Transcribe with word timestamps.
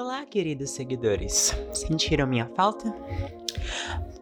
Olá, 0.00 0.24
queridos 0.24 0.70
seguidores. 0.70 1.54
Sentiram 1.74 2.26
minha 2.26 2.46
falta? 2.56 2.88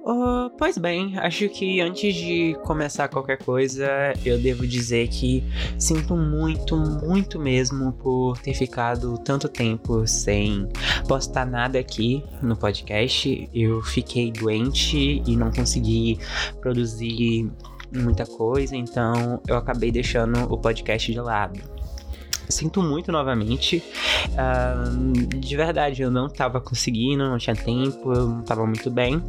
Uh, 0.05 0.51
pois 0.59 0.77
bem, 0.77 1.17
acho 1.21 1.49
que 1.51 1.81
antes 1.81 2.17
de 2.17 2.59
começar 2.65 3.07
qualquer 3.07 3.39
coisa, 3.39 3.89
eu 4.25 4.41
devo 4.41 4.67
dizer 4.67 5.07
que 5.07 5.45
sinto 5.79 6.17
muito, 6.17 6.77
muito 6.77 7.39
mesmo 7.39 7.93
por 7.93 8.37
ter 8.39 8.55
ficado 8.55 9.19
tanto 9.19 9.49
tempo 9.49 10.05
sem 10.05 10.69
postar 11.07 11.47
nada 11.47 11.79
aqui 11.79 12.25
no 12.43 12.57
podcast. 12.57 13.49
Eu 13.55 13.81
fiquei 13.81 14.33
doente 14.33 15.23
e 15.25 15.37
não 15.37 15.53
consegui 15.53 16.19
produzir 16.61 17.49
muita 17.95 18.27
coisa, 18.27 18.75
então 18.75 19.41
eu 19.47 19.57
acabei 19.57 19.93
deixando 19.93 20.53
o 20.53 20.59
podcast 20.59 21.13
de 21.13 21.21
lado. 21.21 21.78
Sinto 22.49 22.83
muito 22.83 23.13
novamente. 23.13 23.83
Uh, 24.29 25.27
de 25.39 25.57
verdade, 25.57 26.03
eu 26.03 26.11
não 26.11 26.29
tava 26.29 26.61
conseguindo, 26.61 27.29
não 27.29 27.39
tinha 27.39 27.55
tempo, 27.55 28.13
eu 28.13 28.29
não 28.29 28.43
tava 28.43 28.67
muito 28.67 28.91
bem. 28.91 29.23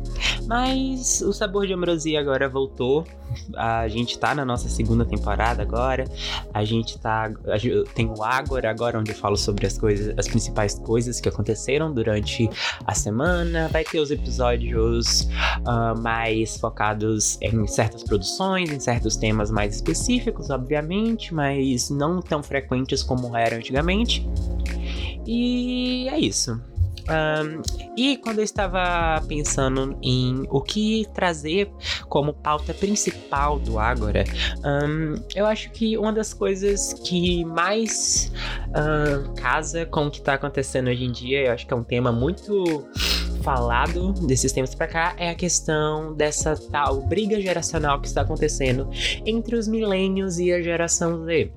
Mas 0.49 1.21
o 1.21 1.31
sabor 1.31 1.67
de 1.67 1.73
ambrosia 1.73 2.19
agora 2.19 2.49
voltou. 2.49 3.05
A 3.55 3.87
gente 3.87 4.17
tá 4.17 4.33
na 4.33 4.43
nossa 4.43 4.67
segunda 4.67 5.05
temporada 5.05 5.61
agora. 5.61 6.05
A 6.51 6.65
gente 6.65 6.97
tá. 6.97 7.31
Tem 7.93 8.07
o 8.07 8.23
Agora 8.23 8.71
agora, 8.71 8.97
onde 8.97 9.11
eu 9.11 9.15
falo 9.15 9.37
sobre 9.37 9.67
as 9.67 9.77
coisas, 9.77 10.17
as 10.17 10.27
principais 10.27 10.79
coisas 10.79 11.21
que 11.21 11.29
aconteceram 11.29 11.93
durante 11.93 12.49
a 12.83 12.95
semana. 12.95 13.67
Vai 13.67 13.83
ter 13.83 13.99
os 13.99 14.09
episódios 14.09 15.29
uh, 15.67 15.95
mais 16.01 16.57
focados 16.57 17.37
em 17.43 17.67
certas 17.67 18.01
produções, 18.01 18.71
em 18.71 18.79
certos 18.79 19.15
temas 19.15 19.51
mais 19.51 19.75
específicos, 19.75 20.49
obviamente, 20.49 21.31
mas 21.31 21.91
não 21.91 22.23
tão 22.23 22.41
frequentes 22.41 23.03
como 23.03 23.37
era 23.37 23.55
antigamente. 23.55 24.27
E 25.27 26.09
é 26.09 26.17
isso. 26.17 26.59
Um, 27.09 27.61
e 27.97 28.17
quando 28.17 28.37
eu 28.37 28.43
estava 28.43 29.19
pensando 29.27 29.97
em 30.01 30.45
o 30.49 30.61
que 30.61 31.07
trazer 31.13 31.71
como 32.07 32.33
pauta 32.33 32.73
principal 32.73 33.59
do 33.59 33.79
Agora, 33.79 34.23
um, 34.63 35.15
eu 35.35 35.45
acho 35.45 35.71
que 35.71 35.97
uma 35.97 36.13
das 36.13 36.33
coisas 36.33 36.93
que 36.93 37.43
mais 37.45 38.31
uh, 38.69 39.33
casa 39.33 39.85
com 39.87 40.07
o 40.07 40.11
que 40.11 40.19
está 40.19 40.35
acontecendo 40.35 40.89
hoje 40.89 41.03
em 41.03 41.11
dia, 41.11 41.47
eu 41.47 41.51
acho 41.51 41.65
que 41.65 41.73
é 41.73 41.77
um 41.77 41.83
tema 41.83 42.11
muito 42.11 42.87
falado 43.41 44.11
desses 44.27 44.51
tempos 44.51 44.75
para 44.75 44.87
cá 44.87 45.15
é 45.17 45.29
a 45.29 45.35
questão 45.35 46.13
dessa 46.13 46.55
tal 46.55 47.01
briga 47.01 47.39
geracional 47.39 47.99
que 47.99 48.07
está 48.07 48.21
acontecendo 48.21 48.89
entre 49.25 49.55
os 49.55 49.67
milênios 49.67 50.39
e 50.39 50.51
a 50.51 50.61
geração 50.61 51.23
Z 51.25 51.51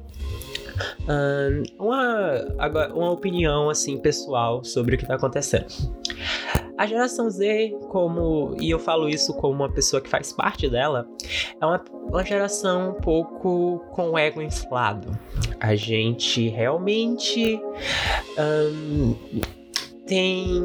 uma, 1.79 2.89
uma 2.95 3.11
opinião 3.11 3.71
assim 3.71 3.99
pessoal 3.99 4.65
sobre 4.65 4.95
o 4.95 4.99
que 4.99 5.05
está 5.05 5.15
acontecendo. 5.15 5.67
A 6.79 6.87
geração 6.87 7.31
Z, 7.31 7.77
como 7.91 8.57
e 8.59 8.71
eu 8.71 8.79
falo 8.79 9.09
isso 9.09 9.33
como 9.35 9.55
uma 9.55 9.73
pessoa 9.73 10.01
que 10.01 10.09
faz 10.09 10.33
parte 10.33 10.69
dela, 10.69 11.07
é 11.61 11.65
uma, 11.65 11.83
uma 12.09 12.25
geração 12.25 12.91
um 12.91 12.95
pouco 12.95 13.85
com 13.93 14.11
o 14.11 14.19
ego 14.19 14.41
inflado. 14.41 15.17
A 15.61 15.75
gente 15.75 16.49
realmente 16.49 17.61
um, 18.39 19.15
tem 20.07 20.63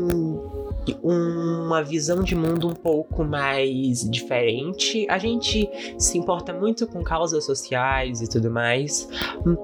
uma 1.01 1.83
visão 1.83 2.23
de 2.23 2.35
mundo 2.35 2.67
um 2.67 2.73
pouco 2.73 3.23
mais 3.23 4.09
diferente. 4.09 5.05
A 5.09 5.17
gente 5.17 5.69
se 5.97 6.17
importa 6.17 6.53
muito 6.53 6.87
com 6.87 7.03
causas 7.03 7.45
sociais 7.45 8.21
e 8.21 8.29
tudo 8.29 8.49
mais, 8.49 9.07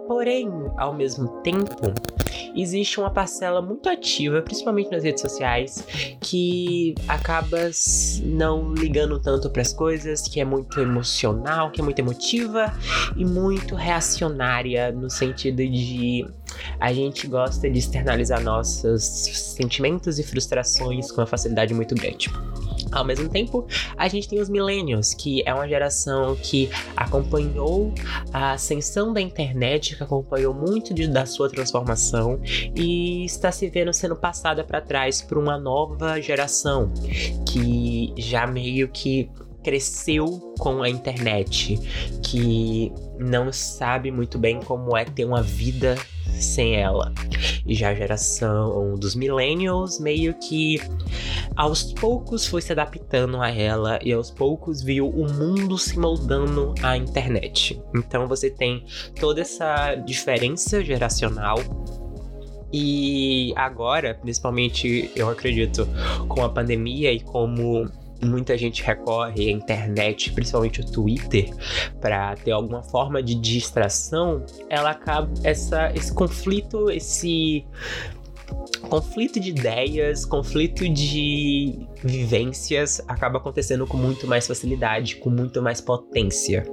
porém, 0.07 0.49
ao 0.77 0.94
mesmo 0.94 1.27
tempo, 1.41 1.94
existe 2.56 3.00
uma 3.00 3.09
parcela 3.09 3.61
muito 3.61 3.89
ativa, 3.89 4.41
principalmente 4.41 4.91
nas 4.91 5.03
redes 5.03 5.22
sociais, 5.22 5.85
que 6.19 6.95
acaba 7.07 7.69
não 8.23 8.73
ligando 8.73 9.19
tanto 9.19 9.50
para 9.50 9.61
as 9.61 9.73
coisas, 9.73 10.28
que 10.28 10.40
é 10.40 10.45
muito 10.45 10.79
emocional, 10.79 11.72
que 11.72 11.81
é 11.81 11.84
muito 11.84 12.00
emotiva 12.00 12.73
e 13.16 13.25
muito 13.25 13.75
reacionária 13.75 14.91
no 14.91 15.09
sentido 15.09 15.57
de 15.57 16.25
a 16.80 16.94
gente 16.94 17.28
gosta 17.28 17.69
de 17.69 17.80
externalizar 17.80 18.41
nossos 18.41 19.03
sentimentos 19.03 20.19
e 20.19 20.24
frustrações 20.24 21.12
com 21.12 21.22
uma 21.22 21.28
facilidade 21.28 21.74
muito 21.74 21.96
grande. 21.96 22.30
Ao 22.91 23.03
mesmo 23.03 23.28
tempo, 23.28 23.66
a 23.97 24.08
gente 24.08 24.30
tem 24.30 24.40
os 24.40 24.50
millennials, 24.50 25.14
que 25.14 25.41
é 25.46 25.53
uma 25.53 25.68
geração 25.68 26.36
que 26.36 26.69
acompanhou 26.96 27.94
a 28.31 28.52
ascensão 28.53 29.12
da 29.12 29.19
internet, 29.19 29.96
que 29.96 30.03
acompanhou 30.03 30.53
muito 30.53 30.94
de, 30.94 31.08
da 31.08 31.25
sua 31.25 31.50
transformação 31.50 32.40
e 32.75 33.25
está 33.25 33.52
se 33.52 33.68
vendo 33.70 33.91
sendo 33.91 34.16
passada 34.16 34.64
para 34.64 34.80
trás 34.80 35.22
por 35.22 35.38
uma 35.38 35.58
nova 35.58 36.22
geração 36.22 36.91
que 37.47 38.14
já 38.16 38.46
meio 38.46 38.88
que 38.88 39.30
cresceu 39.64 40.53
com 40.59 40.84
a 40.84 40.90
internet, 40.90 41.80
que 42.22 42.91
não 43.18 43.52
sabe 43.52 44.12
muito 44.12 44.38
bem 44.38 44.59
como 44.59 44.96
é 44.96 45.06
ter 45.06 45.25
uma 45.25 45.41
vida 45.41 45.96
sem 46.39 46.75
ela. 46.75 47.13
E 47.66 47.75
já 47.75 47.89
a 47.89 47.95
geração 47.95 48.95
dos 48.95 49.16
millennials 49.16 49.99
meio 49.99 50.33
que 50.35 50.79
aos 51.55 51.94
poucos 51.94 52.45
foi 52.45 52.61
se 52.61 52.71
adaptando 52.71 53.41
a 53.41 53.49
ela 53.49 53.99
e 54.03 54.11
aos 54.11 54.31
poucos 54.31 54.81
viu 54.81 55.07
o 55.09 55.31
mundo 55.31 55.77
se 55.77 55.97
moldando 55.97 56.73
à 56.81 56.97
internet. 56.97 57.81
Então 57.95 58.27
você 58.27 58.49
tem 58.49 58.85
toda 59.19 59.41
essa 59.41 59.95
diferença 59.95 60.83
geracional 60.83 61.57
e 62.75 63.53
agora, 63.55 64.16
principalmente, 64.16 65.11
eu 65.16 65.29
acredito, 65.29 65.88
com 66.27 66.43
a 66.43 66.49
pandemia 66.49 67.11
e 67.13 67.19
como 67.19 67.88
muita 68.23 68.57
gente 68.57 68.84
recorre 68.84 69.50
à 69.50 69.51
internet, 69.51 70.31
principalmente 70.31 70.81
o 70.81 70.85
Twitter, 70.85 71.53
para 72.01 72.35
ter 72.35 72.51
alguma 72.51 72.84
forma 72.84 73.22
de 73.22 73.35
distração, 73.35 74.45
ela 74.69 74.91
acaba 74.91 75.31
essa 75.44 75.91
esse 75.94 76.13
conflito, 76.13 76.89
esse 76.89 77.66
conflito 78.89 79.39
de 79.39 79.50
ideias, 79.50 80.25
conflito 80.25 80.88
de 80.88 81.88
vivências 82.03 83.01
acaba 83.07 83.38
acontecendo 83.38 83.88
com 83.88 83.97
muito 83.97 84.28
mais 84.28 84.45
facilidade, 84.45 85.16
com 85.16 85.29
muito 85.29 85.61
mais 85.61 85.79
potência. 85.81 86.63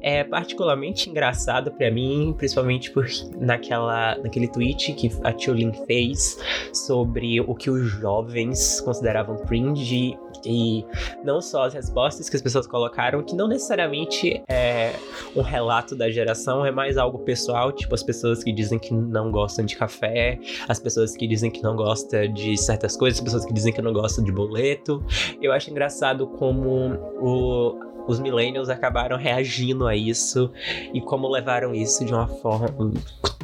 É 0.00 0.24
particularmente 0.24 1.08
engraçado 1.08 1.70
para 1.72 1.90
mim, 1.90 2.34
principalmente 2.36 2.90
por 2.90 3.06
naquela 3.38 4.16
naquele 4.18 4.48
tweet 4.48 4.92
que 4.94 5.10
a 5.22 5.52
Lin 5.52 5.72
fez 5.86 6.38
sobre 6.72 7.40
o 7.40 7.54
que 7.54 7.70
os 7.70 7.88
jovens 7.88 8.80
consideravam 8.80 9.36
cringe 9.44 10.16
e 10.44 10.84
não 11.24 11.40
só 11.40 11.64
as 11.64 11.74
respostas 11.74 12.28
que 12.28 12.36
as 12.36 12.42
pessoas 12.42 12.66
colocaram, 12.66 13.22
que 13.22 13.34
não 13.34 13.48
necessariamente 13.48 14.42
é 14.48 14.92
um 15.34 15.42
relato 15.42 15.94
da 15.94 16.10
geração, 16.10 16.64
é 16.64 16.70
mais 16.70 16.96
algo 16.96 17.18
pessoal, 17.20 17.72
tipo 17.72 17.94
as 17.94 18.02
pessoas 18.02 18.42
que 18.42 18.52
dizem 18.52 18.78
que 18.78 18.92
não 18.94 19.30
gostam 19.30 19.64
de 19.64 19.76
café, 19.76 20.38
as 20.68 20.78
pessoas 20.78 21.16
que 21.16 21.26
dizem 21.26 21.50
que 21.50 21.62
não 21.62 21.76
gostam 21.76 22.32
de 22.32 22.56
certas 22.56 22.96
coisas, 22.96 23.18
as 23.18 23.24
pessoas 23.24 23.44
que 23.44 23.52
dizem 23.52 23.72
que 23.72 23.82
não 23.82 23.92
gostam 23.92 24.24
de 24.24 24.32
boleto. 24.32 25.04
Eu 25.40 25.52
acho 25.52 25.70
engraçado 25.70 26.26
como 26.26 26.94
o, 27.20 27.78
os 28.06 28.18
millennials 28.18 28.68
acabaram 28.68 29.16
reagindo 29.16 29.86
a 29.86 29.94
isso 29.94 30.50
e 30.92 31.00
como 31.00 31.28
levaram 31.28 31.74
isso 31.74 32.04
de 32.04 32.12
uma 32.12 32.26
forma. 32.26 32.92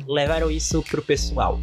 levaram 0.06 0.51
isso 0.51 0.83
pro 0.83 1.03
pessoal. 1.03 1.59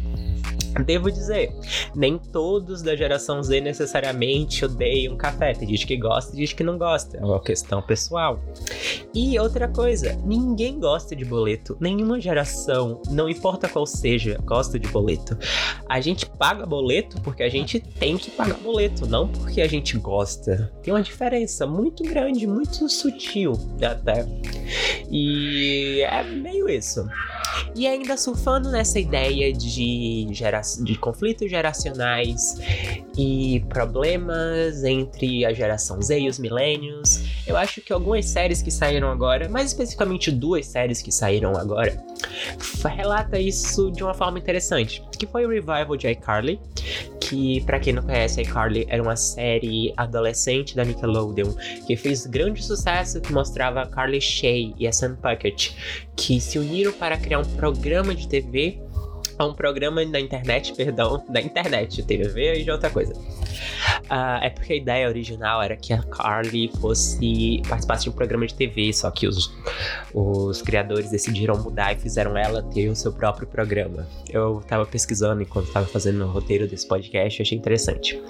Devo 0.82 1.10
dizer, 1.10 1.54
nem 1.94 2.18
todos 2.18 2.82
da 2.82 2.96
geração 2.96 3.42
Z 3.42 3.60
necessariamente 3.60 4.64
odeiam 4.64 5.16
café. 5.16 5.52
Tem 5.52 5.68
gente 5.68 5.86
que 5.86 5.96
gosta 5.96 6.34
e 6.34 6.40
gente 6.40 6.54
que 6.54 6.64
não 6.64 6.76
gosta. 6.78 7.18
É 7.18 7.24
uma 7.24 7.40
questão 7.40 7.80
pessoal. 7.82 8.40
E 9.14 9.38
outra 9.38 9.68
coisa, 9.68 10.18
ninguém 10.24 10.80
gosta 10.80 11.14
de 11.14 11.24
boleto. 11.24 11.76
Nenhuma 11.80 12.20
geração, 12.20 13.00
não 13.08 13.28
importa 13.28 13.68
qual 13.68 13.86
seja, 13.86 14.38
gosta 14.44 14.78
de 14.78 14.88
boleto. 14.88 15.38
A 15.88 16.00
gente 16.00 16.26
paga 16.26 16.66
boleto 16.66 17.20
porque 17.22 17.42
a 17.42 17.48
gente 17.48 17.80
tem 17.80 18.16
que 18.16 18.30
pagar 18.30 18.58
boleto, 18.58 19.06
não 19.06 19.28
porque 19.28 19.60
a 19.60 19.68
gente 19.68 19.96
gosta. 19.98 20.72
Tem 20.82 20.92
uma 20.92 21.02
diferença 21.02 21.66
muito 21.66 22.02
grande, 22.02 22.46
muito 22.46 22.88
sutil 22.88 23.52
até. 23.82 24.26
E 25.10 26.02
é 26.02 26.22
meio 26.24 26.68
isso. 26.68 27.06
E 27.74 27.86
ainda 27.86 28.16
surfando 28.16 28.70
nessa 28.70 28.98
ideia 28.98 29.52
de, 29.52 30.28
gera 30.30 30.60
de 30.82 30.96
conflitos 30.96 31.50
geracionais 31.50 32.58
e 33.16 33.64
problemas 33.68 34.84
entre 34.84 35.44
a 35.44 35.52
geração 35.52 36.00
Z 36.00 36.20
e 36.20 36.28
os 36.28 36.38
milênios, 36.38 37.22
eu 37.46 37.56
acho 37.56 37.80
que 37.80 37.92
algumas 37.92 38.26
séries 38.26 38.62
que 38.62 38.70
saíram 38.70 39.10
agora, 39.10 39.48
mais 39.48 39.68
especificamente 39.68 40.30
duas 40.30 40.66
séries 40.66 41.02
que 41.02 41.10
saíram 41.10 41.56
agora, 41.56 41.96
relata 42.84 43.38
isso 43.38 43.90
de 43.90 44.02
uma 44.02 44.14
forma 44.14 44.38
interessante, 44.38 45.02
que 45.18 45.26
foi 45.26 45.44
o 45.44 45.48
revival 45.48 45.96
de 45.96 46.08
iCarly, 46.08 46.60
que 47.24 47.62
para 47.62 47.80
quem 47.80 47.92
não 47.92 48.02
conhece, 48.02 48.42
iCarly 48.42 48.86
era 48.88 49.02
uma 49.02 49.16
série 49.16 49.92
adolescente 49.96 50.76
da 50.76 50.84
Nickelodeon 50.84 51.54
que 51.86 51.96
fez 51.96 52.26
grande 52.26 52.62
sucesso, 52.62 53.20
que 53.20 53.32
mostrava 53.32 53.86
Carly 53.86 54.20
Shay 54.20 54.74
e 54.78 54.86
a 54.86 54.92
Sam 54.92 55.16
Puckett, 55.16 55.74
que 56.14 56.40
se 56.40 56.58
uniram 56.58 56.92
para 56.92 57.16
criar 57.16 57.38
um 57.38 57.56
programa 57.56 58.14
de 58.14 58.28
TV 58.28 58.78
um 59.40 59.52
programa 59.52 60.04
na 60.04 60.20
internet, 60.20 60.72
perdão, 60.74 61.24
na 61.28 61.40
internet, 61.40 62.02
TV 62.04 62.60
e 62.60 62.64
de 62.64 62.70
outra 62.70 62.88
coisa. 62.88 63.12
Uh, 64.04 64.42
é 64.42 64.50
porque 64.50 64.72
a 64.74 64.76
ideia 64.76 65.08
original 65.08 65.62
era 65.62 65.76
que 65.76 65.92
a 65.92 66.02
Carly 66.02 66.70
fosse 66.80 67.62
participasse 67.68 68.04
de 68.04 68.10
um 68.10 68.12
programa 68.12 68.46
de 68.46 68.54
TV, 68.54 68.92
só 68.92 69.10
que 69.10 69.26
os, 69.26 69.52
os 70.12 70.62
criadores 70.62 71.10
decidiram 71.10 71.56
mudar 71.56 71.92
e 71.92 71.96
fizeram 71.96 72.36
ela 72.36 72.62
ter 72.62 72.88
o 72.88 72.96
seu 72.96 73.12
próprio 73.12 73.46
programa. 73.46 74.06
Eu 74.28 74.62
tava 74.66 74.84
pesquisando 74.86 75.42
enquanto 75.42 75.72
tava 75.72 75.86
fazendo 75.86 76.24
o 76.24 76.28
roteiro 76.28 76.68
desse 76.68 76.86
podcast, 76.86 77.40
achei 77.40 77.56
interessante. 77.56 78.20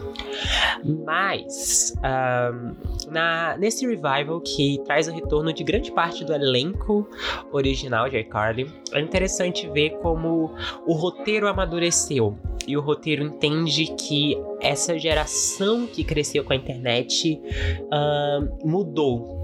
Mas, 1.04 1.92
um, 1.98 3.10
na, 3.10 3.56
nesse 3.58 3.86
revival 3.86 4.40
que 4.40 4.80
traz 4.84 5.08
o 5.08 5.12
retorno 5.12 5.52
de 5.52 5.64
grande 5.64 5.90
parte 5.92 6.24
do 6.24 6.32
elenco 6.32 7.08
original 7.52 8.08
de 8.08 8.18
iCarly, 8.18 8.70
é 8.92 9.00
interessante 9.00 9.68
ver 9.70 9.90
como 10.02 10.54
o 10.86 10.94
roteiro 10.94 11.48
amadureceu 11.48 12.38
e 12.66 12.76
o 12.76 12.80
roteiro 12.80 13.22
entende 13.22 13.86
que 13.98 14.36
essa 14.60 14.98
geração 14.98 15.86
que 15.86 16.04
cresceu 16.04 16.44
com 16.44 16.52
a 16.52 16.56
internet 16.56 17.40
uh, 17.84 18.66
mudou. 18.68 19.42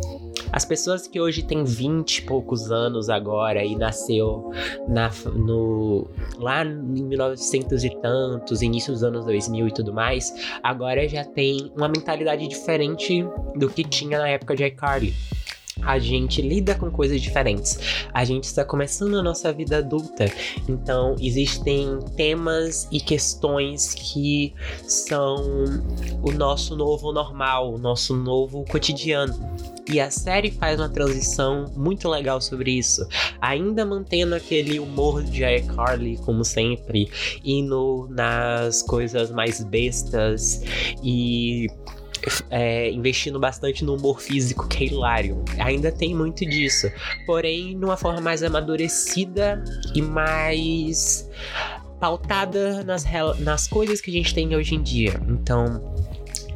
As 0.53 0.65
pessoas 0.65 1.07
que 1.07 1.21
hoje 1.21 1.43
têm 1.45 1.65
20 1.65 2.17
e 2.17 2.23
poucos 2.23 2.73
anos 2.73 3.09
agora 3.09 3.65
e 3.65 3.77
nasceu 3.77 4.51
na, 4.89 5.11
no, 5.35 6.09
lá 6.39 6.65
em 6.65 6.75
1900 6.75 7.85
e 7.85 7.91
tantos, 8.01 8.63
início 8.63 8.93
dos 8.93 9.05
anos 9.05 9.25
2000 9.25 9.69
e 9.69 9.73
tudo 9.73 9.93
mais, 9.93 10.35
agora 10.63 11.09
já 11.09 11.25
tem 11.25 11.71
uma 11.77 11.89
mentalidade 11.89 12.49
diferente 12.49 13.25
do 13.55 13.69
que 13.69 13.85
tinha 13.85 14.19
na 14.19 14.29
época 14.29 14.57
de 14.57 14.65
iCarly 14.65 15.15
a 15.85 15.99
gente 15.99 16.43
lida 16.43 16.75
com 16.75 16.91
coisas 16.91 17.21
diferentes. 17.21 18.07
A 18.13 18.25
gente 18.25 18.45
está 18.45 18.65
começando 18.65 19.19
a 19.19 19.23
nossa 19.23 19.53
vida 19.53 19.79
adulta, 19.79 20.27
então 20.69 21.17
existem 21.21 21.99
temas 22.17 22.89
e 22.91 23.01
questões 23.01 23.95
que 23.95 24.55
são 24.83 25.65
o 26.23 26.33
nosso 26.33 26.77
novo 26.77 27.13
normal, 27.13 27.75
o 27.75 27.79
nosso 27.79 28.17
novo 28.17 28.65
cotidiano. 28.67 29.35
E 29.91 29.99
a 29.99 30.09
série 30.09 30.53
faz 30.53 30.79
uma 30.79 30.89
transição 30.89 31.65
muito 31.75 32.09
legal 32.09 32.41
sobre 32.41 32.71
isso, 32.71 33.05
ainda 33.41 33.85
mantendo 33.85 34.37
aquele 34.37 34.79
humor 34.79 35.21
de 35.25 35.43
iCarly, 35.43 36.17
como 36.19 36.45
sempre, 36.45 37.11
indo 37.45 38.07
nas 38.11 38.83
coisas 38.83 39.33
mais 39.33 39.65
bestas 39.65 40.63
e 41.03 41.67
é, 42.51 42.91
investindo 42.91 43.39
bastante 43.39 43.85
no 43.85 43.95
humor 43.95 44.21
físico, 44.21 44.69
que 44.69 44.85
é 44.85 44.87
hilário. 44.89 45.45
Ainda 45.59 45.91
tem 45.91 46.15
muito 46.15 46.45
disso. 46.47 46.91
Porém, 47.27 47.77
numa 47.77 47.97
forma 47.97 48.21
mais 48.21 48.43
amadurecida 48.43 49.63
e 49.95 50.03
mais 50.03 51.29
pautada 52.01 52.83
nas, 52.85 53.05
nas 53.39 53.69
coisas 53.69 54.01
que 54.01 54.11
a 54.11 54.15
gente 54.15 54.35
tem 54.35 54.55
hoje 54.55 54.75
em 54.75 54.83
dia. 54.83 55.21
Então. 55.29 55.95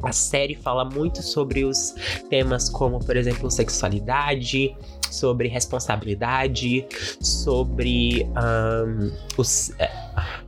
A 0.02 0.12
série 0.12 0.54
fala 0.54 0.84
muito 0.84 1.22
sobre 1.22 1.64
os 1.64 1.94
temas 2.28 2.68
como, 2.68 3.02
por 3.02 3.16
exemplo, 3.16 3.50
sexualidade, 3.50 4.76
sobre 5.10 5.48
responsabilidade, 5.48 6.86
sobre 7.22 8.28
um, 8.36 9.10
os, 9.38 9.70
é, 9.78 9.90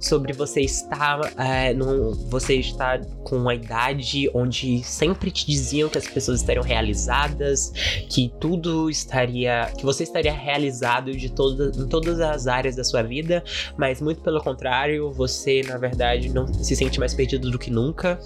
sobre 0.00 0.32
você 0.32 0.60
estar 0.60 1.20
é, 1.38 1.74
você 2.28 2.56
estar 2.56 3.04
com 3.24 3.36
uma 3.36 3.54
idade 3.54 4.30
onde 4.34 4.82
sempre 4.84 5.30
te 5.30 5.46
diziam 5.46 5.88
que 5.88 5.98
as 5.98 6.06
pessoas 6.06 6.40
estariam 6.40 6.62
realizadas, 6.62 7.72
que 8.08 8.32
tudo 8.40 8.88
estaria, 8.88 9.72
que 9.76 9.84
você 9.84 10.04
estaria 10.04 10.32
realizado 10.32 11.12
de 11.12 11.30
toda, 11.30 11.72
em 11.76 11.88
todas 11.88 12.20
as 12.20 12.46
áreas 12.46 12.76
da 12.76 12.84
sua 12.84 13.02
vida, 13.02 13.42
mas 13.76 14.00
muito 14.00 14.20
pelo 14.20 14.40
contrário, 14.40 15.12
você 15.12 15.62
na 15.62 15.76
verdade 15.76 16.28
não 16.28 16.46
se 16.46 16.76
sente 16.76 16.98
mais 16.98 17.14
perdido 17.14 17.50
do 17.50 17.58
que 17.58 17.70
nunca. 17.70 18.18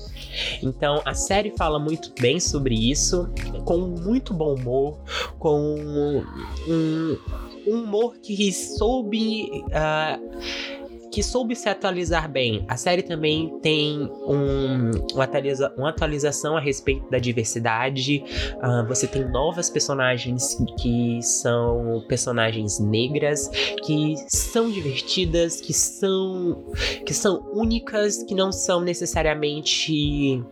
Então 0.62 1.00
a 1.04 1.14
série 1.14 1.52
fala 1.56 1.78
muito 1.78 2.12
bem 2.20 2.38
sobre 2.38 2.74
isso, 2.74 3.28
com 3.64 3.78
muito 3.78 4.34
bom 4.34 4.54
humor, 4.54 4.98
com 5.38 5.74
um, 5.74 6.24
um 6.68 7.18
humor 7.66 8.16
que 8.22 8.52
soube. 8.52 9.50
Uh, 9.68 10.70
que 11.10 11.22
soube 11.22 11.56
se 11.56 11.68
atualizar 11.68 12.30
bem. 12.30 12.64
A 12.68 12.76
série 12.76 13.02
também 13.02 13.58
tem 13.60 14.10
um, 14.26 14.90
uma, 15.14 15.24
atualiza 15.24 15.72
uma 15.76 15.90
atualização 15.90 16.56
a 16.56 16.60
respeito 16.60 17.08
da 17.10 17.18
diversidade. 17.18 18.22
Uh, 18.56 18.86
você 18.86 19.06
tem 19.06 19.28
novas 19.30 19.68
personagens 19.68 20.56
que 20.80 21.20
são 21.22 22.04
personagens 22.08 22.78
negras, 22.78 23.48
que 23.84 24.14
são 24.28 24.70
divertidas, 24.70 25.60
que 25.60 25.72
são, 25.72 26.64
que 27.04 27.12
são 27.12 27.50
únicas, 27.52 28.22
que 28.22 28.34
não 28.34 28.52
são 28.52 28.80
necessariamente 28.80 30.42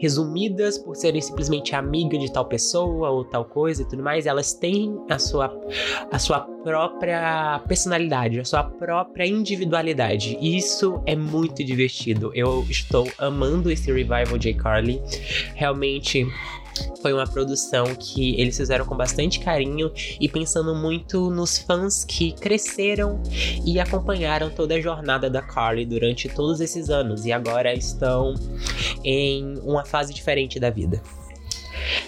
resumidas 0.00 0.78
por 0.78 0.96
serem 0.96 1.20
simplesmente 1.20 1.74
amiga 1.74 2.18
de 2.18 2.32
tal 2.32 2.44
pessoa 2.44 3.10
ou 3.10 3.24
tal 3.24 3.44
coisa 3.44 3.82
e 3.82 3.88
tudo 3.88 4.02
mais, 4.02 4.26
elas 4.26 4.52
têm 4.52 4.98
a 5.08 5.18
sua, 5.18 5.52
a 6.10 6.18
sua 6.18 6.40
própria 6.40 7.60
personalidade, 7.66 8.40
a 8.40 8.44
sua 8.44 8.64
própria 8.64 9.26
individualidade. 9.26 10.38
E 10.40 10.56
isso 10.56 11.02
é 11.06 11.16
muito 11.16 11.64
divertido. 11.64 12.30
Eu 12.34 12.64
estou 12.68 13.08
amando 13.18 13.70
esse 13.70 13.92
revival 13.92 14.38
de 14.38 14.54
Carly. 14.54 15.00
Realmente 15.54 16.26
foi 17.00 17.12
uma 17.12 17.26
produção 17.26 17.86
que 17.98 18.40
eles 18.40 18.56
fizeram 18.56 18.84
com 18.84 18.96
bastante 18.96 19.40
carinho 19.40 19.92
e 20.20 20.28
pensando 20.28 20.74
muito 20.74 21.30
nos 21.30 21.58
fãs 21.58 22.04
que 22.04 22.32
cresceram 22.32 23.20
e 23.64 23.80
acompanharam 23.80 24.50
toda 24.50 24.74
a 24.74 24.80
jornada 24.80 25.28
da 25.28 25.42
Carly 25.42 25.84
durante 25.84 26.28
todos 26.28 26.60
esses 26.60 26.90
anos 26.90 27.26
e 27.26 27.32
agora 27.32 27.74
estão 27.74 28.34
em 29.04 29.58
uma 29.64 29.84
fase 29.84 30.14
diferente 30.14 30.60
da 30.60 30.70
vida. 30.70 31.02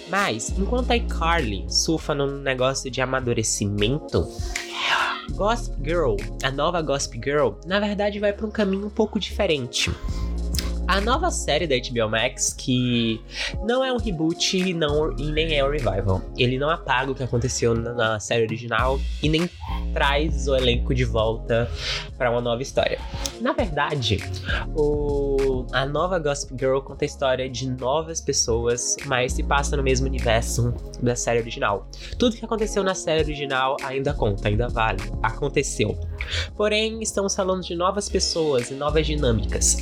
Mas, 0.09 0.53
enquanto 0.57 0.91
a 0.91 0.99
Carly 0.99 1.65
surfa 1.67 2.13
num 2.13 2.39
negócio 2.39 2.89
de 2.89 3.01
amadurecimento, 3.01 4.27
Gossip 5.31 5.75
Girl, 5.83 6.15
a 6.43 6.51
nova 6.51 6.81
Gossip 6.81 7.19
Girl, 7.23 7.53
na 7.65 7.79
verdade 7.79 8.19
vai 8.19 8.31
para 8.31 8.45
um 8.45 8.51
caminho 8.51 8.87
um 8.87 8.89
pouco 8.89 9.19
diferente. 9.19 9.91
A 10.87 11.01
nova 11.01 11.31
série 11.31 11.65
da 11.65 11.75
HBO 11.75 12.09
Max, 12.09 12.53
que 12.53 13.19
não 13.63 13.83
é 13.83 13.91
um 13.91 13.97
reboot 13.97 14.73
não, 14.73 15.11
e 15.17 15.31
nem 15.31 15.57
é 15.57 15.65
um 15.65 15.71
revival. 15.71 16.21
Ele 16.37 16.59
não 16.59 16.69
apaga 16.69 17.11
o 17.11 17.15
que 17.15 17.23
aconteceu 17.23 17.73
na, 17.73 18.19
série 18.19 18.43
original 18.43 18.99
e 19.21 19.27
nem 19.27 19.49
traz 19.93 20.47
o 20.47 20.55
elenco 20.55 20.93
de 20.93 21.03
volta 21.03 21.69
para 22.17 22.29
uma 22.29 22.39
nova 22.39 22.61
história. 22.61 22.99
Na 23.41 23.51
verdade, 23.51 24.19
o, 24.75 25.65
a 25.71 25.85
nova 25.85 26.19
Gossip 26.19 26.53
Girl 26.57 26.79
conta 26.79 27.03
a 27.03 27.07
história 27.07 27.49
de 27.49 27.67
novas 27.69 28.21
pessoas, 28.21 28.95
mas 29.05 29.33
se 29.33 29.43
passa 29.43 29.75
no 29.75 29.81
mesmo 29.81 30.05
universo 30.05 30.71
da 31.01 31.15
série 31.15 31.39
original. 31.39 31.89
Tudo 32.19 32.35
que 32.35 32.45
aconteceu 32.45 32.83
na 32.83 32.93
série 32.93 33.23
original 33.23 33.75
ainda 33.83 34.13
conta, 34.13 34.49
ainda 34.49 34.67
vale. 34.67 35.01
Aconteceu. 35.23 35.97
Porém, 36.55 37.01
estamos 37.01 37.35
falando 37.35 37.63
de 37.63 37.75
novas 37.75 38.07
pessoas 38.07 38.69
e 38.69 38.75
novas 38.75 39.07
dinâmicas. 39.07 39.77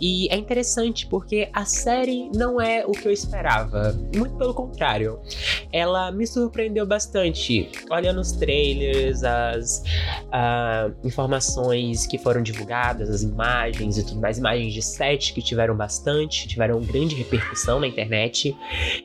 E 0.00 0.28
é 0.30 0.36
interessante 0.36 1.06
porque 1.06 1.48
a 1.52 1.64
série 1.64 2.30
não 2.34 2.60
é 2.60 2.84
o 2.86 2.92
que 2.92 3.06
eu 3.06 3.12
esperava. 3.12 3.94
Muito 4.16 4.36
pelo 4.36 4.54
contrário. 4.54 5.20
Ela 5.72 6.10
me 6.10 6.26
surpreendeu 6.26 6.86
bastante. 6.86 7.70
Olhando 7.90 8.20
os 8.20 8.32
trailers, 8.32 9.22
as 9.22 9.82
uh, 10.28 10.94
informações 11.04 12.06
que 12.06 12.16
foram 12.18 12.42
divulgadas, 12.42 13.10
as 13.10 13.22
imagens 13.22 13.98
e 13.98 14.06
tudo 14.06 14.20
mais, 14.20 14.38
imagens 14.38 14.72
de 14.72 14.82
set 14.82 15.34
que 15.34 15.42
tiveram 15.42 15.76
bastante, 15.76 16.48
tiveram 16.48 16.80
grande 16.80 17.14
repercussão 17.14 17.78
na 17.80 17.86
internet. 17.86 18.56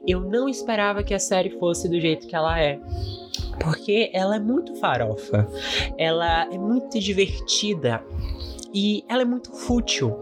Eu 0.08 0.22
não 0.22 0.48
esperava 0.48 1.04
que 1.04 1.14
a 1.14 1.20
série 1.20 1.60
fosse 1.60 1.90
do 1.90 2.00
jeito 2.00 2.28
que 2.28 2.36
ela 2.36 2.60
é 2.60 2.80
porque 3.60 4.10
ela 4.14 4.36
é 4.36 4.40
muito 4.40 4.76
farofa, 4.76 5.48
ela 5.98 6.44
é 6.52 6.58
muito 6.58 7.00
divertida 7.00 8.04
e 8.74 9.06
ela 9.08 9.22
é 9.22 9.26
muito 9.26 9.52
fútil. 9.52 10.14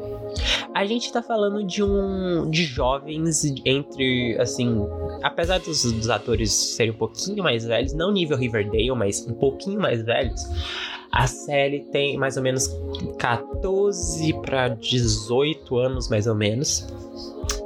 A 0.73 0.85
gente 0.85 1.11
tá 1.11 1.21
falando 1.21 1.63
de 1.63 1.83
um 1.83 2.49
de 2.49 2.63
jovens 2.63 3.43
entre 3.63 4.35
assim, 4.39 4.87
apesar 5.21 5.59
dos, 5.59 5.83
dos 5.91 6.09
atores 6.09 6.51
serem 6.51 6.91
um 6.91 6.97
pouquinho 6.97 7.43
mais 7.43 7.63
velhos, 7.63 7.93
não 7.93 8.11
nível 8.11 8.37
Riverdale, 8.37 8.91
mas 8.91 9.25
um 9.27 9.33
pouquinho 9.33 9.79
mais 9.79 10.03
velhos. 10.03 10.41
A 11.11 11.27
série 11.27 11.81
tem 11.91 12.17
mais 12.17 12.37
ou 12.37 12.43
menos 12.43 12.67
14 13.19 14.33
para 14.41 14.69
18 14.69 15.77
anos, 15.77 16.09
mais 16.09 16.25
ou 16.25 16.33
menos. 16.33 16.87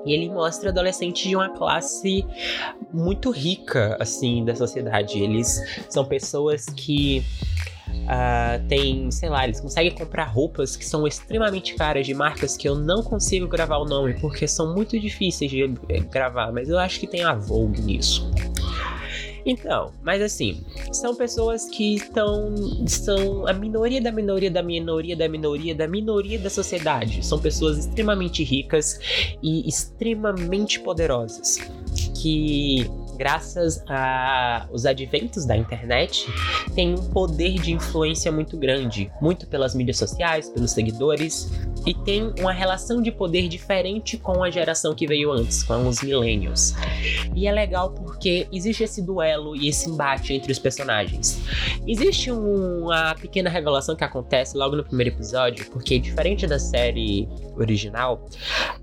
E 0.05 0.13
ele 0.13 0.29
mostra 0.29 0.69
adolescentes 0.69 1.29
de 1.29 1.35
uma 1.35 1.49
classe 1.49 2.25
muito 2.93 3.31
rica, 3.31 3.95
assim, 4.01 4.43
da 4.43 4.53
sociedade. 4.53 5.17
Eles 5.17 5.61
são 5.89 6.03
pessoas 6.03 6.65
que 6.65 7.23
Uh, 7.87 8.65
tem, 8.67 9.11
sei 9.11 9.29
lá, 9.29 9.43
eles 9.43 9.59
conseguem 9.59 9.91
comprar 9.91 10.25
roupas 10.25 10.77
que 10.77 10.85
são 10.85 11.05
extremamente 11.05 11.75
caras 11.75 12.05
de 12.05 12.13
marcas 12.13 12.55
que 12.55 12.67
eu 12.67 12.75
não 12.75 13.03
consigo 13.03 13.47
gravar 13.47 13.77
o 13.77 13.85
nome 13.85 14.13
porque 14.13 14.47
são 14.47 14.73
muito 14.73 14.97
difíceis 14.97 15.51
de 15.51 15.63
eh, 15.89 15.99
gravar, 15.99 16.51
mas 16.53 16.69
eu 16.69 16.79
acho 16.79 16.99
que 16.99 17.07
tem 17.07 17.23
a 17.23 17.33
Vogue 17.33 17.81
nisso. 17.81 18.29
Então, 19.47 19.93
mas 20.03 20.21
assim, 20.21 20.61
são 20.91 21.15
pessoas 21.15 21.69
que 21.69 21.95
estão. 21.95 22.53
são 22.85 23.47
a 23.47 23.53
minoria 23.53 24.01
da 24.01 24.11
minoria 24.11 24.51
da 24.51 24.61
minoria 24.61 25.15
da 25.15 25.29
minoria 25.29 25.73
da 25.73 25.87
minoria 25.87 26.37
da 26.37 26.49
sociedade. 26.49 27.25
São 27.25 27.39
pessoas 27.39 27.77
extremamente 27.77 28.43
ricas 28.43 28.99
e 29.41 29.67
extremamente 29.67 30.81
poderosas. 30.81 31.59
Que 32.21 32.91
graças 33.17 33.83
aos 33.87 34.85
adventos 34.85 35.45
da 35.45 35.57
internet, 35.57 36.25
tem 36.75 36.93
um 36.93 37.09
poder 37.09 37.55
de 37.55 37.71
influência 37.71 38.31
muito 38.31 38.55
grande, 38.55 39.11
muito 39.19 39.47
pelas 39.47 39.73
mídias 39.73 39.97
sociais, 39.97 40.49
pelos 40.49 40.71
seguidores, 40.71 41.49
e 41.87 41.93
tem 41.93 42.33
uma 42.37 42.51
relação 42.51 43.01
de 43.01 43.09
poder 43.13 43.47
diferente 43.47 44.17
com 44.17 44.43
a 44.43 44.49
geração 44.49 44.93
que 44.93 45.07
veio 45.07 45.31
antes, 45.31 45.63
com 45.63 45.87
os 45.87 46.01
millennials. 46.01 46.73
E 47.33 47.47
é 47.47 47.51
legal 47.51 47.91
porque 47.91 48.45
existe 48.51 48.83
esse 48.83 49.01
duelo 49.01 49.55
e 49.55 49.69
esse 49.69 49.89
embate 49.89 50.33
entre 50.33 50.51
os 50.51 50.59
personagens. 50.59 51.39
Existe 51.87 52.29
uma 52.29 53.15
pequena 53.15 53.49
revelação 53.49 53.95
que 53.95 54.03
acontece 54.03 54.57
logo 54.57 54.75
no 54.75 54.83
primeiro 54.83 55.15
episódio, 55.15 55.65
porque 55.71 55.97
diferente 55.97 56.45
da 56.45 56.59
série 56.59 57.29
original, 57.55 58.27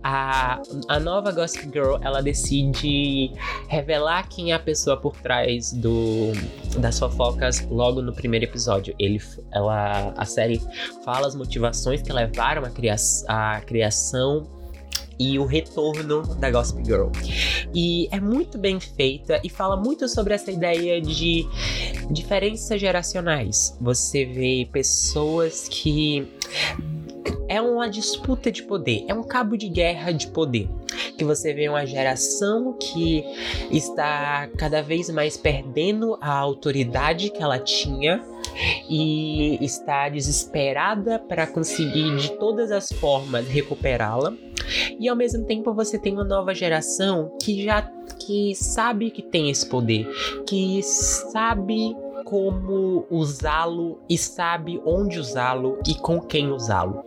a, 0.02 0.62
a 0.88 0.98
nova 0.98 1.30
Gossip 1.30 1.64
Girl 1.64 1.96
ela 2.00 2.22
decide 2.22 3.32
revelar 3.68 4.26
quem 4.30 4.52
é 4.52 4.54
a 4.54 4.58
pessoa 4.58 4.96
por 4.96 5.14
trás 5.18 5.74
do, 5.74 6.32
das 6.78 6.98
fofocas 6.98 7.60
logo 7.68 8.00
no 8.00 8.14
primeiro 8.14 8.46
episódio. 8.46 8.94
Ele, 8.98 9.20
ela, 9.52 10.14
a 10.16 10.24
série 10.24 10.58
fala 11.04 11.26
as 11.26 11.34
motivações 11.34 12.00
que 12.00 12.10
levaram 12.10 12.64
a, 12.64 12.70
cria 12.70 12.93
a 13.28 13.60
criação 13.60 14.46
e 15.18 15.38
o 15.38 15.44
retorno 15.44 16.22
da 16.36 16.50
Gossip 16.50 16.84
Girl. 16.84 17.08
E 17.74 18.08
é 18.10 18.20
muito 18.20 18.58
bem 18.58 18.80
feita 18.80 19.40
e 19.44 19.48
fala 19.48 19.76
muito 19.76 20.08
sobre 20.08 20.34
essa 20.34 20.50
ideia 20.50 21.00
de 21.00 21.46
diferenças 22.10 22.80
geracionais. 22.80 23.76
Você 23.80 24.24
vê 24.24 24.68
pessoas 24.72 25.68
que 25.68 26.28
é 27.48 27.60
uma 27.60 27.88
disputa 27.88 28.50
de 28.50 28.62
poder, 28.62 29.04
é 29.08 29.14
um 29.14 29.22
cabo 29.22 29.56
de 29.56 29.68
guerra 29.68 30.12
de 30.12 30.28
poder. 30.28 30.68
Que 31.16 31.24
você 31.24 31.52
vê 31.52 31.68
uma 31.68 31.86
geração 31.86 32.72
que 32.72 33.24
está 33.70 34.48
cada 34.58 34.82
vez 34.82 35.08
mais 35.10 35.36
perdendo 35.36 36.18
a 36.20 36.32
autoridade 36.32 37.30
que 37.30 37.42
ela 37.42 37.58
tinha 37.58 38.20
e 38.88 39.58
está 39.64 40.08
desesperada 40.08 41.18
para 41.18 41.46
conseguir 41.46 42.16
de 42.16 42.30
todas 42.38 42.70
as 42.70 42.90
formas 42.92 43.46
recuperá-la. 43.48 44.32
E 44.98 45.08
ao 45.08 45.16
mesmo 45.16 45.44
tempo 45.44 45.74
você 45.74 45.98
tem 45.98 46.12
uma 46.12 46.24
nova 46.24 46.54
geração 46.54 47.36
que 47.42 47.62
já 47.62 47.82
que 48.18 48.54
sabe 48.54 49.10
que 49.10 49.22
tem 49.22 49.50
esse 49.50 49.66
poder, 49.66 50.08
que 50.46 50.82
sabe 50.82 51.94
como 52.24 53.06
usá-lo 53.10 54.00
e 54.08 54.16
sabe 54.16 54.80
onde 54.84 55.18
usá-lo 55.18 55.78
e 55.86 55.94
com 55.94 56.20
quem 56.20 56.50
usá-lo 56.50 57.04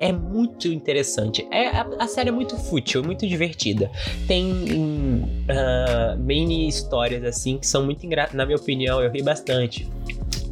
é 0.00 0.10
muito 0.12 0.66
interessante. 0.66 1.46
É, 1.50 1.68
a, 1.68 1.86
a, 1.98 2.08
série 2.08 2.30
é 2.30 2.32
muito 2.32 2.56
fútil, 2.56 3.04
muito 3.04 3.28
divertida. 3.28 3.90
Tem 4.26 4.50
uh, 4.50 6.18
mini 6.18 6.66
histórias 6.66 7.22
assim 7.22 7.58
que 7.58 7.66
são 7.66 7.84
muito 7.84 8.04
engraçadas. 8.06 8.34
Na 8.34 8.46
minha 8.46 8.56
opinião, 8.56 9.02
eu 9.02 9.10
ri 9.10 9.22
bastante 9.22 9.86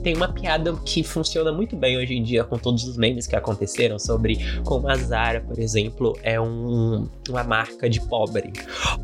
tem 0.02 0.14
uma 0.14 0.28
piada 0.28 0.74
que 0.84 1.02
funciona 1.02 1.52
muito 1.52 1.76
bem 1.76 1.96
hoje 1.96 2.14
em 2.14 2.22
dia 2.22 2.44
com 2.44 2.58
todos 2.58 2.84
os 2.84 2.96
memes 2.96 3.26
que 3.26 3.36
aconteceram 3.36 3.98
sobre 3.98 4.38
como 4.64 4.88
a 4.88 4.94
Zara, 4.96 5.40
por 5.40 5.58
exemplo, 5.58 6.16
é 6.22 6.40
um, 6.40 7.08
uma 7.28 7.44
marca 7.44 7.88
de 7.88 8.00
pobre. 8.00 8.52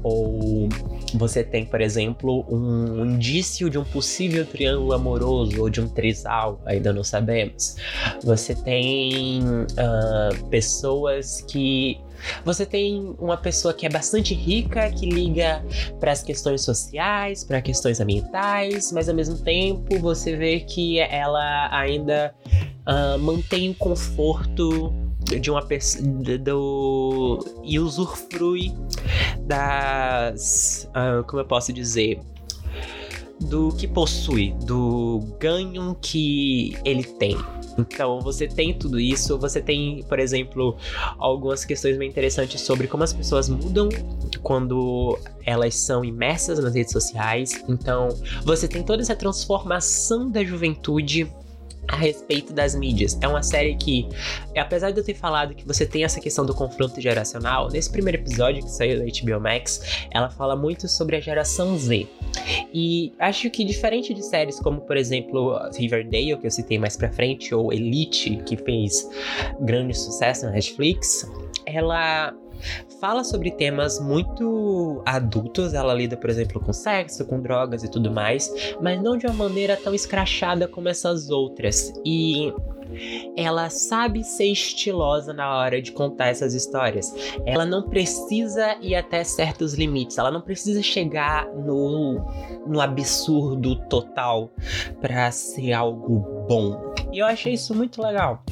Ou 0.02 0.68
você 1.14 1.42
tem, 1.42 1.64
por 1.64 1.80
exemplo, 1.80 2.44
um 2.48 3.04
indício 3.04 3.68
de 3.68 3.78
um 3.78 3.84
possível 3.84 4.44
triângulo 4.44 4.92
amoroso 4.92 5.60
ou 5.60 5.68
de 5.68 5.80
um 5.80 5.88
trisal, 5.88 6.60
ainda 6.64 6.92
não 6.92 7.04
sabemos. 7.04 7.76
Você 8.22 8.54
tem 8.54 9.42
uh, 9.42 10.48
pessoas 10.48 11.40
que 11.42 11.98
você 12.44 12.64
tem 12.64 13.14
uma 13.18 13.36
pessoa 13.36 13.72
que 13.74 13.86
é 13.86 13.88
bastante 13.88 14.34
rica, 14.34 14.90
que 14.90 15.06
liga 15.06 15.64
para 16.00 16.12
as 16.12 16.22
questões 16.22 16.62
sociais, 16.62 17.44
para 17.44 17.60
questões 17.60 18.00
ambientais, 18.00 18.92
mas 18.92 19.08
ao 19.08 19.14
mesmo 19.14 19.38
tempo 19.38 19.98
você 19.98 20.36
vê 20.36 20.60
que 20.60 20.98
ela 20.98 21.68
ainda 21.70 22.34
uh, 22.86 23.18
mantém 23.18 23.70
o 23.70 23.74
conforto 23.74 24.92
de 25.40 25.50
uma 25.50 25.64
pessoa 25.64 26.04
do 26.38 27.60
e 27.64 27.78
usufrui 27.78 28.72
das 29.40 30.88
uh, 30.90 31.24
como 31.24 31.40
eu 31.40 31.46
posso 31.46 31.72
dizer 31.72 32.20
do 33.40 33.72
que 33.72 33.86
possui, 33.86 34.52
do 34.64 35.20
ganho 35.38 35.96
que 36.00 36.76
ele 36.84 37.04
tem. 37.04 37.36
Então, 37.78 38.20
você 38.20 38.46
tem 38.46 38.72
tudo 38.72 39.00
isso, 39.00 39.38
você 39.38 39.60
tem, 39.60 40.04
por 40.04 40.18
exemplo, 40.18 40.76
algumas 41.18 41.64
questões 41.64 41.98
bem 41.98 42.08
interessantes 42.08 42.60
sobre 42.60 42.86
como 42.86 43.02
as 43.02 43.12
pessoas 43.12 43.48
mudam 43.48 43.88
quando 44.42 45.18
elas 45.44 45.74
são 45.74 46.04
imersas 46.04 46.58
nas 46.58 46.74
redes 46.74 46.92
sociais. 46.92 47.64
Então, 47.68 48.08
você 48.44 48.68
tem 48.68 48.82
toda 48.82 49.02
essa 49.02 49.16
transformação 49.16 50.30
da 50.30 50.44
juventude 50.44 51.30
a 51.88 51.96
respeito 51.96 52.52
das 52.52 52.74
mídias. 52.74 53.18
É 53.20 53.28
uma 53.28 53.42
série 53.42 53.76
que, 53.76 54.08
apesar 54.56 54.90
de 54.90 54.98
eu 54.98 55.04
ter 55.04 55.14
falado 55.14 55.54
que 55.54 55.66
você 55.66 55.86
tem 55.86 56.04
essa 56.04 56.20
questão 56.20 56.44
do 56.44 56.54
confronto 56.54 57.00
geracional, 57.00 57.68
nesse 57.70 57.90
primeiro 57.90 58.18
episódio 58.18 58.62
que 58.62 58.70
saiu 58.70 58.98
da 58.98 59.04
HBO 59.04 59.40
Max, 59.40 60.06
ela 60.10 60.30
fala 60.30 60.56
muito 60.56 60.88
sobre 60.88 61.16
a 61.16 61.20
geração 61.20 61.76
Z. 61.76 62.06
E 62.72 63.12
acho 63.18 63.50
que 63.50 63.64
diferente 63.64 64.12
de 64.12 64.22
séries 64.22 64.58
como, 64.58 64.80
por 64.80 64.96
exemplo, 64.96 65.58
Riverdale, 65.76 66.36
que 66.38 66.46
eu 66.46 66.50
citei 66.50 66.78
mais 66.78 66.96
pra 66.96 67.10
frente, 67.10 67.54
ou 67.54 67.72
Elite, 67.72 68.36
que 68.44 68.56
fez 68.56 69.08
grande 69.60 69.94
sucesso 69.94 70.46
na 70.46 70.52
Netflix, 70.52 71.30
ela 71.66 72.34
fala 73.00 73.24
sobre 73.24 73.50
temas 73.50 74.00
muito 74.00 75.02
adultos. 75.04 75.74
Ela 75.74 75.94
lida, 75.94 76.16
por 76.16 76.30
exemplo, 76.30 76.60
com 76.60 76.72
sexo, 76.72 77.24
com 77.24 77.40
drogas 77.40 77.82
e 77.82 77.90
tudo 77.90 78.10
mais, 78.10 78.52
mas 78.80 79.00
não 79.02 79.16
de 79.16 79.26
uma 79.26 79.34
maneira 79.34 79.76
tão 79.76 79.94
escrachada 79.94 80.66
como 80.68 80.88
essas 80.88 81.30
outras. 81.30 81.92
E 82.04 82.52
ela 83.36 83.70
sabe 83.70 84.22
ser 84.24 84.46
estilosa 84.46 85.32
na 85.32 85.56
hora 85.56 85.80
de 85.80 85.92
contar 85.92 86.28
essas 86.28 86.54
histórias. 86.54 87.14
Ela 87.44 87.64
não 87.64 87.88
precisa 87.88 88.76
ir 88.80 88.94
até 88.94 89.24
certos 89.24 89.74
limites, 89.74 90.18
ela 90.18 90.30
não 90.30 90.40
precisa 90.40 90.82
chegar 90.82 91.46
no, 91.48 92.24
no 92.66 92.80
absurdo 92.80 93.76
total 93.88 94.50
para 95.00 95.30
ser 95.30 95.72
algo 95.72 96.46
bom. 96.48 96.94
E 97.12 97.18
eu 97.18 97.26
achei 97.26 97.54
isso 97.54 97.74
muito 97.74 98.02
legal. 98.02 98.42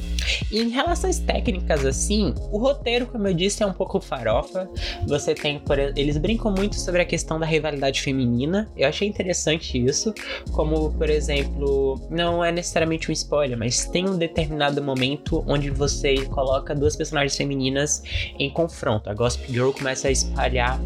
E 0.51 0.61
em 0.61 0.69
relações 0.69 1.19
técnicas, 1.19 1.85
assim, 1.85 2.33
o 2.51 2.57
roteiro, 2.57 3.05
como 3.07 3.27
eu 3.27 3.33
disse, 3.33 3.63
é 3.63 3.65
um 3.65 3.73
pouco 3.73 3.99
farofa. 3.99 4.69
Você 5.07 5.33
tem, 5.33 5.59
por, 5.59 5.77
eles 5.79 6.17
brincam 6.17 6.51
muito 6.51 6.75
sobre 6.79 7.01
a 7.01 7.05
questão 7.05 7.39
da 7.39 7.45
rivalidade 7.45 8.01
feminina. 8.01 8.69
Eu 8.75 8.87
achei 8.87 9.07
interessante 9.07 9.77
isso. 9.83 10.13
Como, 10.51 10.91
por 10.93 11.09
exemplo, 11.09 11.99
não 12.09 12.43
é 12.43 12.51
necessariamente 12.51 13.09
um 13.09 13.13
spoiler, 13.13 13.57
mas 13.57 13.85
tem 13.85 14.07
um 14.07 14.17
determinado 14.17 14.81
momento 14.81 15.43
onde 15.47 15.69
você 15.69 16.25
coloca 16.25 16.73
duas 16.73 16.95
personagens 16.95 17.35
femininas 17.35 18.03
em 18.39 18.49
confronto. 18.49 19.09
A 19.09 19.13
Gossip 19.13 19.51
Girl 19.51 19.71
começa 19.71 20.07
a 20.07 20.11
espalhar 20.11 20.79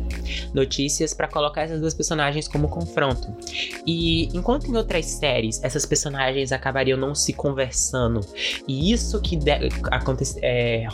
notícias 0.54 1.14
para 1.14 1.28
colocar 1.28 1.62
essas 1.62 1.80
duas 1.80 1.94
personagens 1.94 2.48
como 2.48 2.68
confronto. 2.68 3.34
E 3.86 4.26
enquanto 4.36 4.68
em 4.68 4.76
outras 4.76 5.06
séries 5.06 5.64
essas 5.64 5.86
personagens 5.86 6.52
acabariam 6.52 6.98
não 6.98 7.16
se 7.16 7.34
conversando, 7.34 8.22
e 8.68 8.92
isso 8.92 9.22
que 9.22 9.37
acontecer, 9.92 10.40
é, 10.44 10.86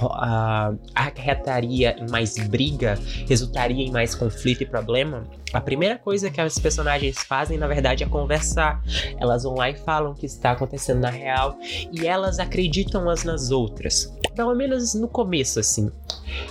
acarretaria 0.95 1.95
mais 2.09 2.37
briga, 2.47 2.97
resultaria 3.27 3.85
em 3.85 3.91
mais 3.91 4.15
conflito 4.15 4.63
e 4.63 4.65
problema, 4.65 5.23
a 5.53 5.61
primeira 5.61 5.99
coisa 5.99 6.31
que 6.31 6.41
as 6.41 6.57
personagens 6.57 7.19
fazem, 7.19 7.59
na 7.59 7.67
verdade, 7.67 8.03
é 8.03 8.07
conversar. 8.07 8.83
Elas 9.19 9.43
vão 9.43 9.53
lá 9.53 9.69
e 9.69 9.75
falam 9.75 10.11
o 10.11 10.15
que 10.15 10.25
está 10.25 10.51
acontecendo 10.51 11.01
na 11.01 11.11
real 11.11 11.55
e 11.91 12.07
elas 12.07 12.39
acreditam 12.39 13.03
umas 13.03 13.23
nas 13.23 13.51
outras. 13.51 14.11
Pelo 14.35 14.55
menos 14.55 14.95
no 14.95 15.07
começo, 15.07 15.59
assim. 15.59 15.91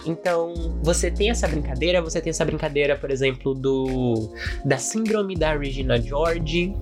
Então, 0.07 0.55
você 0.85 1.11
tem 1.11 1.31
essa 1.31 1.49
brincadeira, 1.49 2.01
você 2.01 2.21
tem 2.21 2.31
essa 2.31 2.45
brincadeira, 2.45 2.97
por 2.97 3.11
exemplo, 3.11 3.55
do 3.55 4.33
da 4.65 4.79
síndrome 4.79 5.35
da 5.35 5.57
Regina 5.57 6.01
George, 6.01 6.73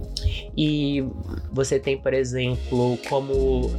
e 0.54 1.02
você 1.50 1.78
tem, 1.78 1.96
por 1.96 2.12
exemplo, 2.12 2.98
como 3.08 3.70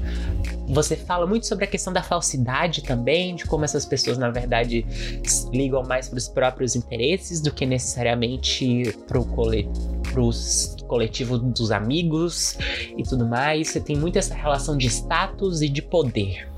você 0.68 0.96
fala 0.96 1.21
muito 1.28 1.48
sobre 1.48 1.66
a 1.66 1.68
questão 1.68 1.92
da 1.92 2.04
falsidade 2.04 2.84
também, 2.84 3.36
de 3.36 3.46
como 3.46 3.66
essas 3.66 3.86
pessoas, 3.86 4.18
na 4.18 4.30
verdade, 4.30 4.86
ligam 5.52 5.84
mais 5.84 6.10
para 6.10 6.18
os 6.18 6.28
próprios 6.28 6.76
interesses 6.76 7.42
do 7.42 7.52
que 7.52 7.66
necessariamente 7.66 8.96
para 9.08 9.20
o 9.20 9.26
cole 9.26 9.70
coletivo 10.88 11.38
dos 11.38 11.72
amigos 11.72 12.58
e 12.98 13.04
tudo 13.04 13.26
mais. 13.26 13.70
Você 13.70 13.80
tem 13.80 13.96
muito 13.96 14.18
essa 14.18 14.34
relação 14.34 14.78
de 14.78 14.88
status 14.88 15.62
e 15.62 15.70
de 15.70 15.82
poder. 15.82 16.50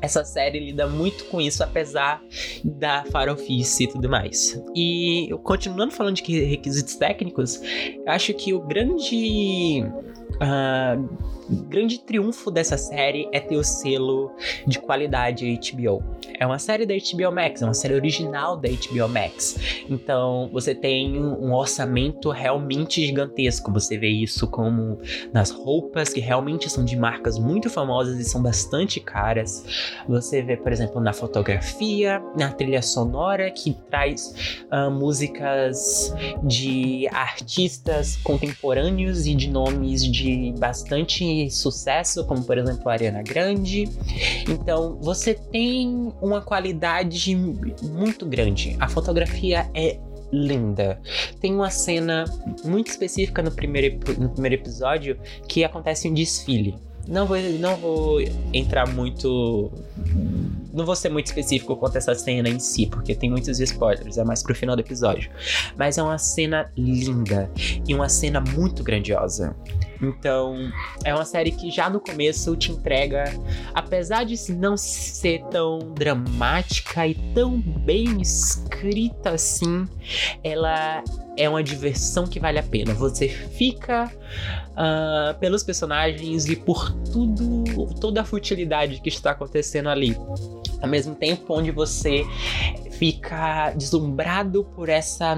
essa 0.00 0.24
série 0.24 0.60
lida 0.60 0.86
muito 0.86 1.24
com 1.26 1.40
isso, 1.40 1.62
apesar 1.62 2.22
da 2.62 3.04
farofice 3.10 3.84
e 3.84 3.86
tudo 3.88 4.08
mais. 4.08 4.62
E 4.74 5.30
continuando 5.42 5.92
falando 5.92 6.16
de 6.16 6.44
requisitos 6.44 6.94
técnicos, 6.96 7.60
eu 7.62 8.08
acho 8.08 8.32
que 8.34 8.52
o 8.52 8.60
grande. 8.60 9.84
Uh, 10.36 11.35
grande 11.48 11.98
triunfo 11.98 12.50
dessa 12.50 12.76
série 12.76 13.28
é 13.32 13.40
ter 13.40 13.56
o 13.56 13.64
selo 13.64 14.32
de 14.66 14.78
qualidade 14.78 15.58
HBO. 15.72 16.02
É 16.38 16.46
uma 16.46 16.58
série 16.58 16.84
da 16.84 16.94
HBO 16.94 17.32
Max, 17.32 17.62
é 17.62 17.64
uma 17.64 17.74
série 17.74 17.94
original 17.94 18.56
da 18.56 18.68
HBO 18.68 19.08
Max. 19.08 19.56
Então 19.88 20.50
você 20.52 20.74
tem 20.74 21.18
um 21.18 21.52
orçamento 21.52 22.30
realmente 22.30 23.04
gigantesco. 23.04 23.72
Você 23.72 23.96
vê 23.96 24.08
isso 24.08 24.46
como 24.46 24.98
nas 25.32 25.50
roupas 25.50 26.10
que 26.10 26.20
realmente 26.20 26.68
são 26.68 26.84
de 26.84 26.96
marcas 26.96 27.38
muito 27.38 27.70
famosas 27.70 28.18
e 28.18 28.24
são 28.24 28.42
bastante 28.42 29.00
caras. 29.00 29.64
Você 30.08 30.42
vê, 30.42 30.56
por 30.56 30.72
exemplo, 30.72 31.00
na 31.00 31.12
fotografia, 31.12 32.22
na 32.36 32.50
trilha 32.50 32.82
sonora 32.82 33.50
que 33.50 33.74
traz 33.90 34.64
uh, 34.70 34.90
músicas 34.90 36.14
de 36.42 37.08
artistas 37.12 38.16
contemporâneos 38.16 39.26
e 39.26 39.34
de 39.34 39.48
nomes 39.48 40.04
de 40.04 40.54
bastante 40.58 41.35
sucesso, 41.50 42.24
como 42.26 42.44
por 42.44 42.58
exemplo 42.58 42.88
a 42.88 42.92
Ariana 42.92 43.22
Grande. 43.22 43.88
Então 44.48 44.98
você 45.00 45.34
tem 45.34 46.12
uma 46.20 46.40
qualidade 46.40 47.36
muito 47.82 48.26
grande. 48.26 48.76
A 48.80 48.88
fotografia 48.88 49.70
é 49.74 49.98
linda. 50.32 51.00
Tem 51.40 51.54
uma 51.54 51.70
cena 51.70 52.24
muito 52.64 52.88
específica 52.88 53.42
no 53.42 53.50
primeiro, 53.50 53.98
no 54.18 54.28
primeiro 54.30 54.56
episódio 54.56 55.18
que 55.48 55.64
acontece 55.64 56.08
um 56.08 56.14
desfile. 56.14 56.76
Não 57.08 57.24
vou, 57.24 57.38
não 57.38 57.76
vou 57.76 58.20
entrar 58.52 58.88
muito. 58.88 59.70
Não 60.72 60.84
vou 60.84 60.96
ser 60.96 61.08
muito 61.08 61.26
específico 61.26 61.76
quanto 61.76 61.94
a 61.94 61.98
essa 61.98 62.14
cena 62.14 62.48
em 62.48 62.58
si, 62.58 62.86
porque 62.86 63.14
tem 63.14 63.30
muitos 63.30 63.60
spoilers, 63.60 64.18
é 64.18 64.24
mais 64.24 64.42
pro 64.42 64.54
final 64.54 64.74
do 64.74 64.80
episódio. 64.80 65.30
Mas 65.76 65.98
é 65.98 66.02
uma 66.02 66.18
cena 66.18 66.70
linda 66.76 67.50
e 67.86 67.94
uma 67.94 68.08
cena 68.08 68.40
muito 68.40 68.82
grandiosa. 68.82 69.56
Então, 70.00 70.70
é 71.04 71.14
uma 71.14 71.24
série 71.24 71.50
que 71.50 71.70
já 71.70 71.88
no 71.88 72.00
começo 72.00 72.54
te 72.56 72.72
entrega, 72.72 73.24
apesar 73.74 74.24
de 74.24 74.52
não 74.52 74.76
ser 74.76 75.42
tão 75.50 75.78
dramática 75.94 77.06
e 77.06 77.14
tão 77.34 77.58
bem 77.60 78.20
escrita 78.20 79.30
assim, 79.30 79.86
ela 80.42 81.02
é 81.36 81.48
uma 81.48 81.62
diversão 81.62 82.26
que 82.26 82.40
vale 82.40 82.58
a 82.58 82.62
pena. 82.62 82.94
Você 82.94 83.28
fica 83.28 84.10
uh, 84.72 85.38
pelos 85.38 85.62
personagens 85.62 86.46
e 86.46 86.56
por 86.56 86.92
tudo, 87.12 87.64
toda 88.00 88.22
a 88.22 88.24
futilidade 88.24 89.00
que 89.00 89.08
está 89.08 89.32
acontecendo 89.32 89.88
ali. 89.88 90.16
Ao 90.80 90.88
mesmo 90.88 91.14
tempo 91.14 91.54
onde 91.54 91.70
você 91.70 92.24
fica 92.92 93.72
deslumbrado 93.72 94.64
por 94.64 94.88
essa 94.88 95.36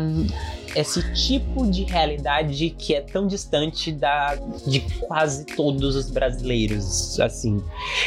esse 0.74 1.02
tipo 1.14 1.66
de 1.66 1.84
realidade 1.84 2.70
que 2.70 2.94
é 2.94 3.00
tão 3.00 3.26
distante 3.26 3.92
da 3.92 4.36
de 4.66 4.80
quase 5.00 5.44
todos 5.44 5.96
os 5.96 6.10
brasileiros, 6.10 7.18
assim. 7.20 7.62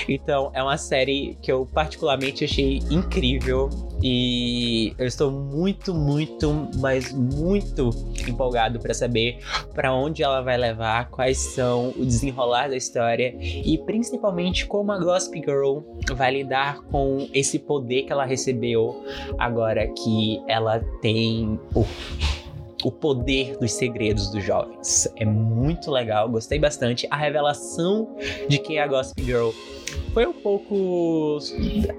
Então, 0.08 0.51
é 0.53 0.62
uma 0.62 0.77
série 0.77 1.38
que 1.41 1.51
eu 1.51 1.65
particularmente 1.65 2.46
achei 2.46 2.82
incrível 2.89 3.70
e 4.03 4.94
eu 4.98 5.06
estou 5.06 5.32
muito, 5.32 5.94
muito, 5.94 6.70
mas 6.77 7.12
muito 7.12 7.89
empolgado 8.27 8.80
para 8.80 8.94
saber 8.94 9.39
para 9.74 9.94
onde 9.94 10.24
ela 10.24 10.41
vai 10.41 10.58
levar, 10.58 11.10
quais 11.10 11.38
são 11.38 11.94
o 11.98 12.06
desenrolar 12.06 12.68
da 12.68 12.75
história 12.75 13.36
e 13.39 13.77
principalmente 13.86 14.65
como 14.65 14.91
a 14.91 14.98
Gossip 14.98 15.39
Girl 15.39 15.80
vai 16.15 16.32
lidar 16.34 16.82
com 16.84 17.27
esse 17.34 17.60
poder 17.60 18.03
que 18.03 18.12
ela 18.12 18.25
recebeu 18.25 19.03
agora 19.38 19.88
que 19.88 20.41
ela 20.48 20.80
tem 21.01 21.60
o 21.75 21.86
o 22.83 22.91
poder 22.91 23.57
dos 23.57 23.71
segredos 23.71 24.29
dos 24.29 24.43
jovens. 24.43 25.07
É 25.15 25.25
muito 25.25 25.91
legal, 25.91 26.29
gostei 26.29 26.59
bastante. 26.59 27.07
A 27.09 27.15
revelação 27.15 28.15
de 28.47 28.58
quem 28.58 28.77
é 28.77 28.84
a 28.84 28.88
Gossip 28.88 29.23
Girl 29.23 29.49
foi 30.13 30.26
um 30.26 30.34
pouco. 30.34 31.38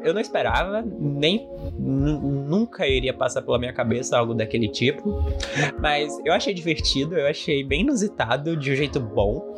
Eu 0.04 0.12
não 0.14 0.20
esperava, 0.20 0.84
nem 0.98 1.48
nunca 1.78 2.86
iria 2.86 3.14
passar 3.14 3.42
pela 3.42 3.58
minha 3.58 3.72
cabeça 3.72 4.16
algo 4.16 4.34
daquele 4.34 4.68
tipo. 4.68 5.22
Mas 5.80 6.18
eu 6.24 6.32
achei 6.32 6.52
divertido, 6.52 7.16
eu 7.16 7.26
achei 7.26 7.64
bem 7.64 7.80
inusitado, 7.80 8.56
de 8.56 8.72
um 8.72 8.76
jeito 8.76 9.00
bom. 9.00 9.54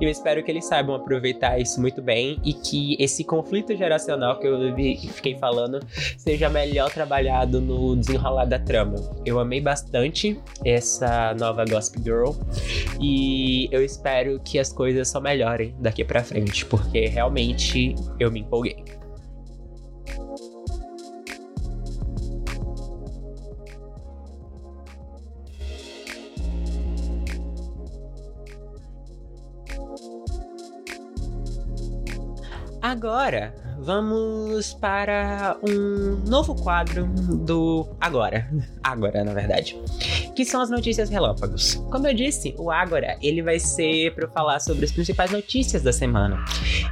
E 0.00 0.04
eu 0.04 0.10
espero 0.10 0.42
que 0.42 0.50
eles 0.50 0.64
saibam 0.64 0.94
aproveitar 0.94 1.60
isso 1.60 1.80
muito 1.80 2.00
bem 2.02 2.40
e 2.44 2.52
que 2.52 2.96
esse 2.98 3.24
conflito 3.24 3.76
geracional 3.76 4.38
que 4.38 4.46
eu 4.46 4.58
fiquei 5.12 5.36
falando 5.36 5.80
seja 6.16 6.48
melhor 6.48 6.90
trabalhado 6.90 7.60
no 7.60 7.96
desenrolar 7.96 8.44
da 8.44 8.58
trama. 8.58 8.96
Eu 9.24 9.38
amei 9.38 9.60
bastante 9.60 10.40
essa 10.64 11.34
nova 11.38 11.64
Gossip 11.64 12.02
Girl 12.02 12.30
e 13.00 13.68
eu 13.70 13.84
espero 13.84 14.40
que 14.40 14.58
as 14.58 14.72
coisas 14.72 15.08
só 15.08 15.20
melhorem 15.20 15.74
daqui 15.78 16.04
para 16.04 16.22
frente, 16.22 16.64
porque 16.66 17.06
realmente 17.06 17.89
eu 18.18 18.30
me 18.30 18.40
empolguei. 18.40 18.84
Agora, 32.82 33.54
vamos 33.78 34.74
para 34.74 35.56
um 35.62 36.16
novo 36.28 36.54
quadro 36.54 37.06
do 37.06 37.86
Agora. 38.00 38.48
Agora, 38.82 39.22
na 39.22 39.32
verdade. 39.32 39.78
Que 40.34 40.44
são 40.44 40.60
as 40.60 40.70
notícias 40.70 41.10
relâmpagos. 41.10 41.74
Como 41.90 42.06
eu 42.06 42.14
disse, 42.14 42.54
o 42.58 42.70
Agora, 42.70 43.18
ele 43.20 43.42
vai 43.42 43.58
ser 43.58 44.14
para 44.14 44.28
falar 44.28 44.60
sobre 44.60 44.84
as 44.84 44.92
principais 44.92 45.30
notícias 45.30 45.82
da 45.82 45.92
semana. 45.92 46.44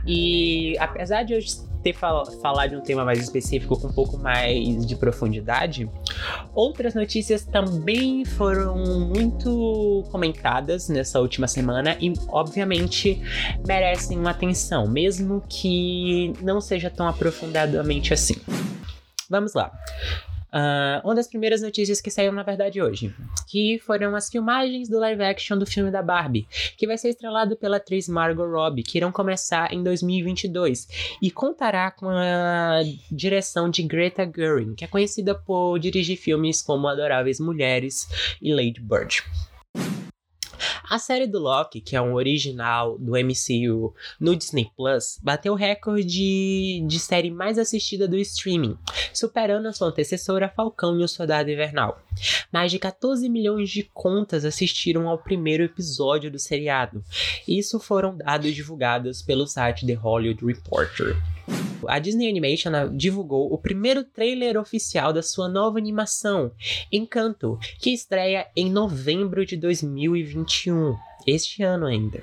E 0.06 0.76
apesar 0.78 1.22
de 1.22 1.34
hoje 1.34 1.68
ter 1.82 1.92
fal 1.92 2.26
falar 2.40 2.66
de 2.66 2.76
um 2.76 2.80
tema 2.80 3.04
mais 3.04 3.18
específico 3.18 3.78
com 3.78 3.88
um 3.88 3.92
pouco 3.92 4.18
mais 4.18 4.86
de 4.86 4.96
profundidade, 4.96 5.88
outras 6.54 6.94
notícias 6.94 7.44
também 7.44 8.24
foram 8.24 8.76
muito 8.76 10.04
comentadas 10.10 10.88
nessa 10.88 11.20
última 11.20 11.46
semana 11.46 11.96
e, 12.00 12.12
obviamente, 12.28 13.22
merecem 13.66 14.18
uma 14.18 14.30
atenção, 14.30 14.88
mesmo 14.88 15.42
que 15.48 16.32
não 16.42 16.60
seja 16.60 16.90
tão 16.90 17.06
aprofundadamente 17.06 18.12
assim. 18.12 18.36
Vamos 19.30 19.54
lá. 19.54 19.70
Uh, 20.48 21.04
uma 21.04 21.14
das 21.14 21.28
primeiras 21.28 21.60
notícias 21.60 22.00
que 22.00 22.10
saíram, 22.10 22.32
na 22.32 22.42
verdade, 22.42 22.80
hoje, 22.80 23.14
que 23.46 23.78
foram 23.80 24.16
as 24.16 24.30
filmagens 24.30 24.88
do 24.88 24.98
live 24.98 25.22
action 25.22 25.58
do 25.58 25.66
filme 25.66 25.90
da 25.90 26.02
Barbie, 26.02 26.46
que 26.76 26.86
vai 26.86 26.96
ser 26.96 27.10
estrelado 27.10 27.56
pela 27.56 27.76
atriz 27.76 28.08
Margot 28.08 28.46
Robbie, 28.46 28.82
que 28.82 28.98
irão 28.98 29.12
começar 29.12 29.72
em 29.72 29.82
2022 29.82 30.88
e 31.20 31.30
contará 31.30 31.90
com 31.90 32.08
a 32.08 32.80
direção 33.10 33.68
de 33.68 33.82
Greta 33.82 34.24
Gerwig, 34.24 34.74
que 34.74 34.84
é 34.84 34.88
conhecida 34.88 35.34
por 35.34 35.78
dirigir 35.78 36.16
filmes 36.16 36.62
como 36.62 36.88
Adoráveis 36.88 37.38
Mulheres 37.38 38.08
e 38.40 38.52
Lady 38.52 38.80
Bird. 38.80 39.22
A 40.88 40.98
série 40.98 41.26
do 41.26 41.38
Loki, 41.38 41.80
que 41.80 41.96
é 41.96 42.00
um 42.00 42.14
original 42.14 42.98
do 42.98 43.12
MCU 43.12 43.94
no 44.18 44.36
Disney 44.36 44.70
Plus, 44.76 45.18
bateu 45.22 45.52
o 45.52 45.56
recorde 45.56 46.80
de 46.86 46.98
série 46.98 47.30
mais 47.30 47.58
assistida 47.58 48.08
do 48.08 48.16
streaming, 48.16 48.76
superando 49.12 49.66
a 49.66 49.72
sua 49.72 49.88
antecessora 49.88 50.48
Falcão 50.48 50.98
e 50.98 51.04
o 51.04 51.08
Soldado 51.08 51.50
Invernal. 51.50 52.00
Mais 52.52 52.70
de 52.70 52.78
14 52.78 53.28
milhões 53.28 53.70
de 53.70 53.82
contas 53.82 54.44
assistiram 54.44 55.08
ao 55.08 55.18
primeiro 55.18 55.62
episódio 55.62 56.30
do 56.30 56.38
seriado. 56.38 57.02
Isso 57.46 57.78
foram 57.78 58.16
dados 58.16 58.54
divulgados 58.54 59.22
pelo 59.22 59.46
site 59.46 59.86
The 59.86 59.94
Hollywood 59.94 60.44
Reporter. 60.44 61.16
A 61.86 61.98
Disney 61.98 62.28
Animation 62.28 62.72
divulgou 62.94 63.52
o 63.52 63.58
primeiro 63.58 64.02
trailer 64.02 64.58
oficial 64.58 65.12
da 65.12 65.22
sua 65.22 65.48
nova 65.48 65.78
animação, 65.78 66.50
Encanto, 66.90 67.58
que 67.78 67.90
estreia 67.90 68.48
em 68.56 68.70
novembro 68.70 69.46
de 69.46 69.56
2021, 69.56 70.47
este 71.26 71.62
ano 71.62 71.86
ainda. 71.86 72.22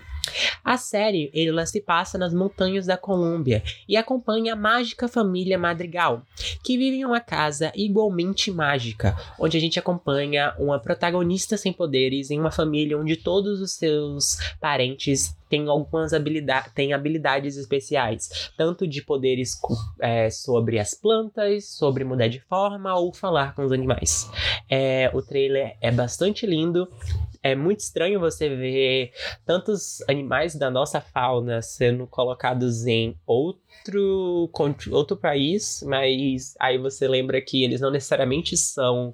A 0.64 0.78
série 0.78 1.32
ela 1.36 1.66
se 1.66 1.80
passa 1.80 2.18
nas 2.18 2.34
montanhas 2.34 2.88
da 2.88 2.98
Colômbia 2.98 3.64
e 3.88 3.96
acompanha 3.96 4.54
a 4.54 4.56
mágica 4.56 5.08
família 5.08 5.58
Madrigal, 5.58 6.24
que 6.64 6.78
vive 6.78 6.98
em 6.98 7.06
uma 7.06 7.20
casa 7.20 7.72
igualmente 7.76 8.52
mágica, 8.52 9.16
onde 9.40 9.58
a 9.58 9.60
gente 9.60 9.78
acompanha 9.78 10.56
uma 10.58 10.80
protagonista 10.80 11.58
sem 11.58 11.72
poderes 11.72 12.32
em 12.32 12.40
uma 12.40 12.52
família 12.52 12.98
onde 12.98 13.16
todos 13.16 13.62
os 13.62 13.74
seus 13.74 14.38
parentes 14.60 15.36
tem 15.48 15.68
algumas 15.68 16.12
habilidades, 16.12 16.74
tem 16.74 16.92
habilidades 16.92 17.56
especiais, 17.56 18.52
tanto 18.58 18.88
de 18.88 19.02
poderes 19.04 19.60
é, 20.02 20.30
sobre 20.32 20.80
as 20.80 20.96
plantas, 20.96 21.70
sobre 21.70 22.04
mudar 22.04 22.28
de 22.28 22.40
forma 22.40 22.94
ou 22.96 23.14
falar 23.14 23.54
com 23.54 23.64
os 23.64 23.72
animais. 23.72 24.30
É, 24.68 25.12
o 25.14 25.22
trailer 25.22 25.78
é 25.80 25.92
bastante 25.92 26.48
lindo, 26.48 26.88
é 27.46 27.54
muito 27.54 27.82
estranho 27.82 28.20
você 28.20 28.50
ver 28.50 29.12
tantos 29.46 30.02
animais 30.10 30.56
da 30.56 30.72
nossa 30.72 31.00
fauna 31.00 31.62
sendo 31.62 32.08
colocados 32.08 32.88
em 32.88 33.16
outro, 33.24 34.50
outro 34.90 35.16
país, 35.16 35.84
mas 35.86 36.56
aí 36.60 36.80
você 36.80 37.08
lembra 37.08 37.40
que 37.40 37.64
eles 37.64 37.80
não 37.80 37.92
necessariamente 37.92 38.58
são 38.58 39.14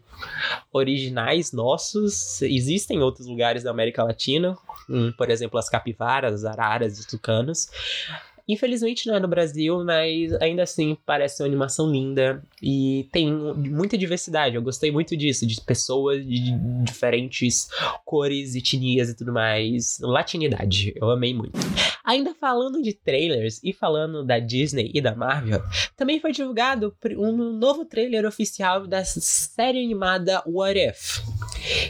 originais 0.72 1.52
nossos. 1.52 2.42
Existem 2.42 3.02
outros 3.02 3.28
lugares 3.28 3.64
da 3.64 3.72
América 3.72 4.02
Latina, 4.02 4.58
hum, 4.90 5.12
por 5.18 5.30
exemplo, 5.30 5.60
as 5.60 5.68
capivaras, 5.68 6.46
araras 6.46 7.00
e 7.00 7.08
tucanos. 7.08 7.70
Infelizmente 8.48 9.08
não 9.08 9.16
é 9.16 9.20
no 9.20 9.28
Brasil, 9.28 9.84
mas 9.84 10.34
ainda 10.42 10.64
assim 10.64 10.98
parece 11.06 11.42
uma 11.42 11.48
animação 11.48 11.92
linda 11.92 12.44
e 12.62 13.08
tem 13.12 13.32
muita 13.32 13.98
diversidade. 13.98 14.56
Eu 14.56 14.62
gostei 14.62 14.92
muito 14.92 15.16
disso, 15.16 15.46
de 15.46 15.60
pessoas 15.62 16.26
de 16.26 16.52
diferentes 16.84 17.70
cores, 18.06 18.56
etnias 18.56 19.10
e 19.10 19.16
tudo 19.16 19.34
mais. 19.34 19.98
Latinidade, 20.00 20.94
eu 20.96 21.10
amei 21.10 21.34
muito. 21.34 21.60
Ainda 22.04 22.34
falando 22.34 22.82
de 22.82 22.94
trailers 22.94 23.60
e 23.64 23.72
falando 23.72 24.26
da 24.26 24.40
Disney 24.40 24.92
e 24.94 25.02
da 25.02 25.16
Marvel, 25.16 25.62
também 25.96 26.20
foi 26.20 26.32
divulgado 26.32 26.96
um 27.18 27.54
novo 27.54 27.86
trailer 27.86 28.26
oficial 28.26 28.88
da 28.88 29.04
série 29.06 29.84
animada 29.84 30.44
What 30.46 30.80
If, 30.80 31.22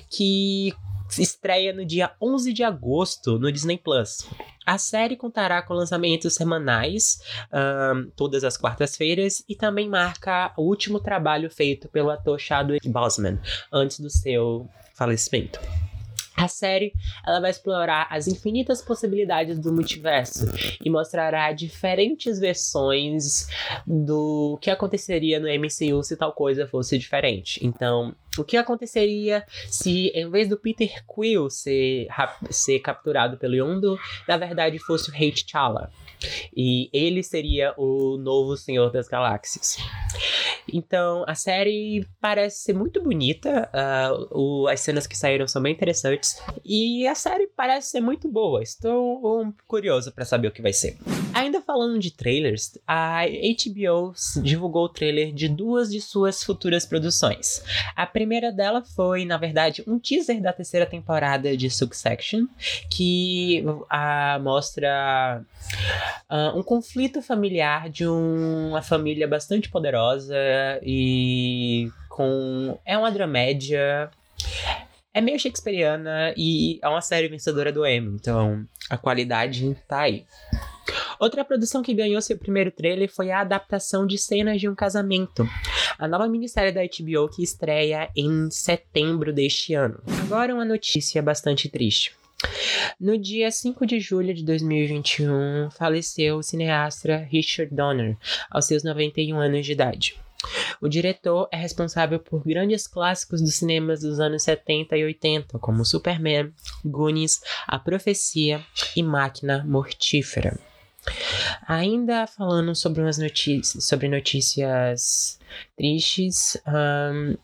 que 0.09 0.73
estreia 1.19 1.73
no 1.73 1.85
dia 1.85 2.11
11 2.21 2.53
de 2.53 2.63
agosto 2.63 3.39
no 3.39 3.51
Disney 3.51 3.77
Plus. 3.77 4.27
A 4.65 4.77
série 4.77 5.15
contará 5.15 5.61
com 5.61 5.73
lançamentos 5.73 6.33
semanais, 6.35 7.19
um, 7.51 8.09
todas 8.15 8.43
as 8.43 8.57
quartas-feiras, 8.57 9.43
e 9.49 9.55
também 9.55 9.89
marca 9.89 10.53
o 10.55 10.63
último 10.63 10.99
trabalho 10.99 11.49
feito 11.49 11.89
pelo 11.89 12.09
ator 12.09 12.39
Chadwick 12.39 12.87
Boseman, 12.87 13.39
antes 13.71 13.99
do 13.99 14.09
seu 14.09 14.69
falecimento. 14.93 15.59
A 16.35 16.47
série 16.47 16.93
ela 17.25 17.39
vai 17.39 17.51
explorar 17.51 18.07
as 18.09 18.27
infinitas 18.27 18.81
possibilidades 18.81 19.59
do 19.59 19.73
multiverso 19.73 20.45
e 20.83 20.89
mostrará 20.89 21.51
diferentes 21.51 22.39
versões 22.39 23.47
do 23.85 24.57
que 24.61 24.69
aconteceria 24.69 25.39
no 25.39 25.47
MCU 25.47 26.03
se 26.03 26.15
tal 26.15 26.33
coisa 26.33 26.67
fosse 26.67 26.97
diferente. 26.97 27.59
Então, 27.65 28.15
o 28.37 28.43
que 28.43 28.55
aconteceria 28.55 29.43
se, 29.67 30.07
em 30.15 30.29
vez 30.29 30.47
do 30.47 30.57
Peter 30.57 31.03
Quill 31.05 31.49
ser, 31.49 32.07
ser 32.49 32.79
capturado 32.79 33.37
pelo 33.37 33.55
Yondu, 33.55 33.99
na 34.27 34.37
verdade 34.37 34.79
fosse 34.79 35.11
o 35.11 35.13
Hate 35.13 35.45
T'Challa? 35.45 35.91
E 36.55 36.89
ele 36.93 37.23
seria 37.23 37.73
o 37.77 38.17
novo 38.17 38.55
Senhor 38.55 38.91
das 38.91 39.07
Galáxias. 39.07 39.77
Então, 40.71 41.23
a 41.27 41.35
série 41.35 42.05
parece 42.19 42.63
ser 42.63 42.73
muito 42.73 43.01
bonita. 43.01 43.69
Uh, 43.73 44.63
o, 44.63 44.67
as 44.67 44.79
cenas 44.79 45.07
que 45.07 45.17
saíram 45.17 45.47
são 45.47 45.61
bem 45.61 45.73
interessantes. 45.73 46.41
E 46.63 47.07
a 47.07 47.15
série 47.15 47.47
parece 47.47 47.91
ser 47.91 48.01
muito 48.01 48.27
boa. 48.27 48.61
Estou 48.61 49.41
um, 49.41 49.53
curioso 49.67 50.11
para 50.11 50.25
saber 50.25 50.47
o 50.47 50.51
que 50.51 50.61
vai 50.61 50.73
ser. 50.73 50.97
Ainda 51.33 51.61
falando 51.61 51.99
de 51.99 52.11
trailers, 52.11 52.77
a 52.87 53.21
HBO 53.25 54.13
divulgou 54.41 54.85
o 54.85 54.89
trailer 54.89 55.33
de 55.33 55.47
duas 55.47 55.89
de 55.89 56.01
suas 56.01 56.43
futuras 56.43 56.85
produções. 56.85 57.63
A 57.95 58.05
primeira 58.05 58.51
dela 58.51 58.83
foi, 58.83 59.25
na 59.25 59.37
verdade, 59.37 59.83
um 59.87 59.97
teaser 59.97 60.41
da 60.41 60.53
terceira 60.53 60.85
temporada 60.85 61.55
de 61.55 61.69
Succession, 61.69 62.45
que 62.89 63.63
mostra 64.41 65.43
uh, 66.29 66.57
um 66.57 66.63
conflito 66.63 67.21
familiar 67.21 67.89
de 67.89 68.07
um, 68.07 68.69
uma 68.69 68.81
família 68.81 69.27
bastante 69.27 69.69
poderosa 69.69 70.35
e 70.83 71.91
com. 72.09 72.77
É 72.85 72.97
uma 72.97 73.11
dramédia. 73.11 74.09
É 75.13 75.19
meio 75.19 75.37
shakespeariana 75.37 76.33
e 76.37 76.79
é 76.81 76.87
uma 76.87 77.01
série 77.01 77.27
vencedora 77.27 77.71
do 77.71 77.85
Emmy, 77.85 78.15
então 78.15 78.65
a 78.89 78.97
qualidade 78.97 79.75
tá 79.85 80.01
aí. 80.01 80.25
Outra 81.19 81.43
produção 81.43 81.83
que 81.83 81.93
ganhou 81.93 82.21
seu 82.21 82.37
primeiro 82.37 82.71
trailer 82.71 83.13
foi 83.13 83.29
a 83.29 83.41
adaptação 83.41 84.07
de 84.07 84.17
cenas 84.17 84.59
de 84.59 84.69
um 84.69 84.73
casamento, 84.73 85.47
a 85.99 86.07
nova 86.07 86.27
minissérie 86.27 86.71
da 86.71 86.81
HBO 86.81 87.29
que 87.29 87.43
estreia 87.43 88.09
em 88.15 88.49
setembro 88.49 89.33
deste 89.33 89.73
ano. 89.73 90.01
Agora 90.23 90.53
uma 90.53 90.65
notícia 90.65 91.21
bastante 91.21 91.69
triste. 91.69 92.15
No 92.99 93.17
dia 93.17 93.51
5 93.51 93.85
de 93.85 93.99
julho 93.99 94.33
de 94.33 94.43
2021, 94.43 95.69
faleceu 95.71 96.37
o 96.37 96.43
cineasta 96.43 97.17
Richard 97.17 97.73
Donner, 97.73 98.17
aos 98.49 98.65
seus 98.65 98.83
91 98.83 99.39
anos 99.39 99.65
de 99.65 99.73
idade. 99.73 100.15
O 100.81 100.87
diretor 100.87 101.47
é 101.51 101.57
responsável 101.57 102.19
por 102.19 102.43
grandes 102.43 102.87
clássicos 102.87 103.41
dos 103.41 103.55
cinemas 103.55 104.01
dos 104.01 104.19
anos 104.19 104.43
70 104.43 104.97
e 104.97 105.03
80, 105.03 105.59
como 105.59 105.85
Superman, 105.85 106.51
Goonies, 106.83 107.41
A 107.67 107.77
Profecia 107.77 108.63
e 108.95 109.03
Máquina 109.03 109.63
Mortífera. 109.67 110.59
Ainda 111.67 112.27
falando 112.27 112.75
sobre 112.75 113.01
umas 113.01 113.17
notícias, 113.17 113.85
sobre 113.85 114.07
notícias 114.07 115.39
tristes, 115.75 116.57
um, 116.67 117.35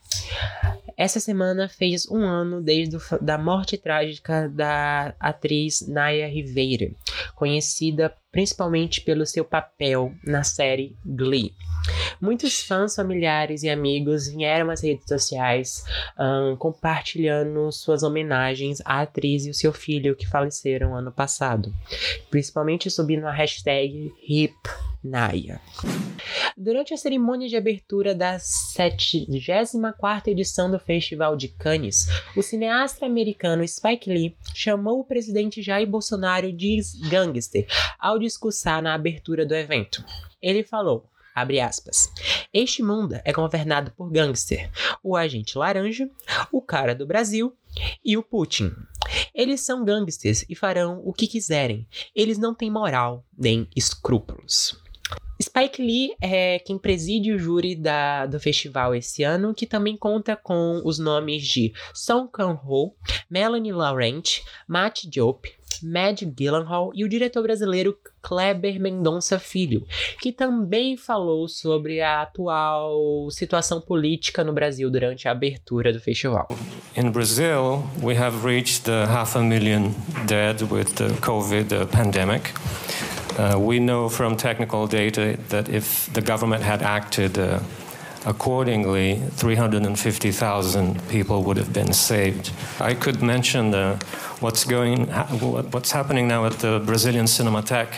essa 0.96 1.18
semana 1.18 1.68
fez 1.68 2.08
um 2.08 2.24
ano 2.24 2.60
desde 2.62 2.96
a 2.96 3.18
da 3.18 3.38
morte 3.38 3.76
trágica 3.76 4.48
da 4.48 5.14
atriz 5.18 5.86
Naya 5.86 6.28
Rivera, 6.28 6.90
conhecida 7.34 8.14
principalmente 8.38 9.00
pelo 9.00 9.26
seu 9.26 9.44
papel 9.44 10.14
na 10.22 10.44
série 10.44 10.96
Glee. 11.04 11.52
Muitos 12.20 12.60
fãs, 12.60 12.94
familiares 12.94 13.64
e 13.64 13.68
amigos 13.68 14.28
vieram 14.28 14.70
às 14.70 14.80
redes 14.80 15.08
sociais 15.08 15.84
um, 16.16 16.54
compartilhando 16.54 17.72
suas 17.72 18.04
homenagens 18.04 18.80
à 18.84 19.00
atriz 19.00 19.44
e 19.44 19.50
o 19.50 19.54
seu 19.54 19.72
filho 19.72 20.14
que 20.14 20.24
faleceram 20.24 20.94
ano 20.94 21.10
passado, 21.10 21.74
principalmente 22.30 22.88
subindo 22.88 23.26
a 23.26 23.32
hashtag 23.32 24.14
HIP 24.22 24.54
Naya. 25.02 25.60
Durante 26.56 26.92
a 26.92 26.96
cerimônia 26.96 27.48
de 27.48 27.56
abertura 27.56 28.14
da 28.14 28.36
74ª 28.36 30.28
edição 30.28 30.70
do 30.70 30.78
Festival 30.78 31.36
de 31.36 31.48
Cannes, 31.48 32.08
o 32.36 32.42
cineasta 32.42 33.06
americano 33.06 33.66
Spike 33.66 34.10
Lee 34.10 34.36
chamou 34.54 35.00
o 35.00 35.04
presidente 35.04 35.62
Jair 35.62 35.88
Bolsonaro 35.88 36.52
de 36.52 36.80
gangster 37.08 37.66
ao 37.98 38.18
discursar 38.28 38.82
na 38.82 38.94
abertura 38.94 39.44
do 39.44 39.54
evento. 39.54 40.04
Ele 40.40 40.62
falou: 40.62 41.08
aspas. 41.64 42.12
Este 42.52 42.82
mundo 42.82 43.20
é 43.24 43.32
governado 43.32 43.92
por 43.92 44.10
gangster, 44.10 44.70
o 45.02 45.16
agente 45.16 45.56
laranja, 45.56 46.10
o 46.50 46.60
cara 46.60 46.94
do 46.94 47.06
Brasil 47.06 47.56
e 48.04 48.16
o 48.16 48.22
Putin. 48.22 48.72
Eles 49.34 49.60
são 49.60 49.84
gangsters 49.84 50.44
e 50.48 50.54
farão 50.54 51.00
o 51.04 51.12
que 51.12 51.28
quiserem. 51.28 51.86
Eles 52.14 52.38
não 52.38 52.54
têm 52.54 52.70
moral 52.70 53.24
nem 53.36 53.68
escrúpulos. 53.76 54.76
Spike 55.40 55.80
Lee 55.80 56.16
é 56.20 56.58
quem 56.58 56.76
preside 56.76 57.32
o 57.32 57.38
júri 57.38 57.76
da, 57.76 58.26
do 58.26 58.40
festival 58.40 58.92
esse 58.92 59.22
ano, 59.22 59.54
que 59.54 59.66
também 59.66 59.96
conta 59.96 60.34
com 60.34 60.82
os 60.84 60.98
nomes 60.98 61.46
de 61.46 61.72
Song 61.94 62.28
Kang-ho, 62.32 62.96
Melanie 63.30 63.72
Laurent, 63.72 64.40
Matt 64.66 65.04
Diop, 65.04 65.48
Mad 65.82 66.20
Gyllenhaal 66.36 66.90
e 66.94 67.04
o 67.04 67.08
diretor 67.08 67.42
brasileiro 67.42 67.96
Kleber 68.22 68.80
Mendonça 68.80 69.38
Filho, 69.38 69.86
que 70.20 70.32
também 70.32 70.96
falou 70.96 71.48
sobre 71.48 72.00
a 72.00 72.22
atual 72.22 73.30
situação 73.30 73.80
política 73.80 74.42
no 74.44 74.52
Brasil 74.52 74.90
durante 74.90 75.28
a 75.28 75.32
abertura 75.32 75.92
do 75.92 76.00
festival. 76.00 76.48
In 76.96 77.10
Brazil, 77.10 77.84
we 78.02 78.16
have 78.16 78.44
reached 78.44 78.88
half 78.88 79.36
a 79.36 79.42
million 79.42 79.94
dead 80.26 80.62
with 80.70 80.94
the 80.94 81.08
COVID 81.20 81.86
pandemic. 81.90 82.52
Uh, 83.38 83.56
we 83.56 83.78
know 83.78 84.08
from 84.08 84.36
technical 84.36 84.88
data 84.88 85.38
that 85.48 85.68
if 85.68 86.12
the 86.12 86.20
government 86.20 86.60
had 86.60 86.82
acted 86.82 87.38
uh, 87.38 87.60
accordingly, 88.28 89.16
350,000 89.36 91.08
people 91.08 91.42
would 91.44 91.56
have 91.56 91.72
been 91.72 91.94
saved. 91.94 92.52
I 92.78 92.92
could 92.92 93.22
mention 93.22 93.74
uh, 93.74 93.98
what's 94.40 94.64
going, 94.64 95.06
what's 95.72 95.92
happening 95.92 96.28
now 96.28 96.44
at 96.44 96.52
the 96.58 96.82
Brazilian 96.84 97.24
Cinematheque. 97.24 97.94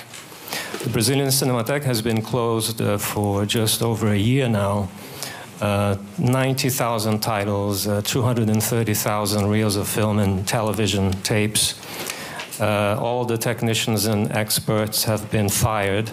The 0.84 0.90
Brazilian 0.90 1.28
Cinematheque 1.28 1.82
has 1.82 2.00
been 2.00 2.22
closed 2.22 2.80
uh, 2.80 2.96
for 2.96 3.44
just 3.44 3.82
over 3.82 4.12
a 4.12 4.16
year 4.16 4.48
now. 4.48 4.88
Uh, 5.60 5.96
90,000 6.18 7.20
titles, 7.20 7.86
uh, 7.88 8.00
230,000 8.02 9.46
reels 9.46 9.76
of 9.76 9.88
film 9.88 10.20
and 10.20 10.46
television 10.46 11.12
tapes. 11.22 11.74
Uh, 12.60 12.96
all 13.00 13.24
the 13.24 13.36
technicians 13.36 14.06
and 14.06 14.30
experts 14.32 15.04
have 15.04 15.28
been 15.30 15.48
fired. 15.48 16.10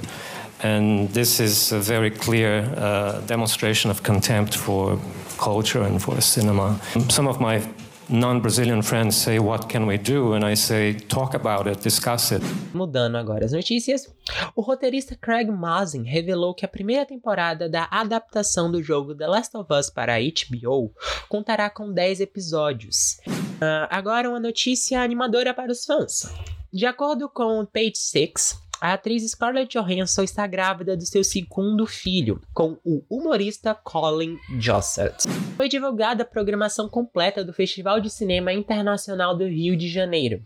And 0.63 1.09
this 1.13 1.39
is 1.39 1.71
a 1.71 1.79
very 1.79 2.09
clear 2.09 2.63
uh, 2.75 3.21
demonstration 3.27 3.91
of 3.91 4.01
contempt 4.01 4.55
for 4.55 4.99
culture 5.37 5.83
and 5.83 6.01
for 6.01 6.19
cinema. 6.21 6.79
Some 7.09 7.27
of 7.29 7.39
my 7.39 7.61
non-Brazilian 8.09 8.81
friends 8.81 9.15
say, 9.15 9.37
"What 9.37 9.67
can 9.67 9.85
we 9.85 9.97
do?" 9.97 10.33
and 10.33 10.43
I 10.43 10.55
say, 10.55 10.93
"Talk 10.93 11.35
about 11.35 11.67
it, 11.67 11.83
discuss 11.83 12.31
it." 12.31 12.41
Mudando 12.73 13.17
agora 13.17 13.45
as 13.45 13.51
notícias, 13.51 14.07
o 14.55 14.61
roteirista 14.61 15.15
Craig 15.15 15.51
Mazin 15.51 16.03
revelou 16.03 16.55
que 16.55 16.65
a 16.65 16.69
primeira 16.69 17.05
temporada 17.05 17.69
da 17.69 17.87
adaptação 17.91 18.71
do 18.71 18.81
jogo 18.81 19.13
The 19.13 19.27
Last 19.27 19.55
of 19.55 19.71
Us 19.71 19.89
para 19.89 20.15
a 20.15 20.19
HBO 20.19 20.91
contará 21.29 21.69
com 21.69 21.91
10 21.91 22.21
episódios. 22.21 23.19
Uh, 23.27 23.87
agora 23.89 24.29
uma 24.29 24.39
notícia 24.39 25.01
animadora 25.01 25.53
para 25.53 25.71
os 25.71 25.85
fãs. 25.85 26.33
De 26.71 26.85
acordo 26.85 27.29
com 27.29 27.65
Page 27.65 27.93
Six, 27.95 28.59
a 28.79 28.93
atriz 28.93 29.29
Scarlett 29.29 29.77
Johansson 29.77 30.23
está 30.23 30.45
grávida 30.45 30.95
do 30.95 31.05
seu 31.05 31.23
segundo 31.23 31.85
filho, 31.85 32.41
com 32.53 32.77
o 32.85 33.03
humorista 33.09 33.73
Colin 33.73 34.37
Jossett. 34.59 35.27
Foi 35.55 35.67
divulgada 35.67 36.23
a 36.23 36.25
programação 36.25 36.87
completa 36.87 37.43
do 37.43 37.53
Festival 37.53 37.99
de 37.99 38.09
Cinema 38.09 38.53
Internacional 38.53 39.35
do 39.35 39.45
Rio 39.45 39.75
de 39.75 39.87
Janeiro. 39.87 40.41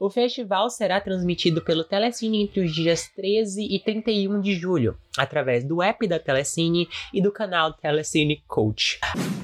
O 0.00 0.10
festival 0.10 0.70
será 0.70 1.00
transmitido 1.00 1.62
pelo 1.62 1.84
Telecine 1.84 2.42
entre 2.42 2.60
os 2.60 2.74
dias 2.74 3.08
13 3.14 3.62
e 3.62 3.78
31 3.78 4.40
de 4.40 4.54
julho, 4.54 4.96
através 5.16 5.64
do 5.64 5.82
app 5.82 6.06
da 6.06 6.18
Telecine 6.18 6.88
e 7.12 7.20
do 7.20 7.32
canal 7.32 7.72
Telecine 7.72 8.42
Coach. 8.46 8.98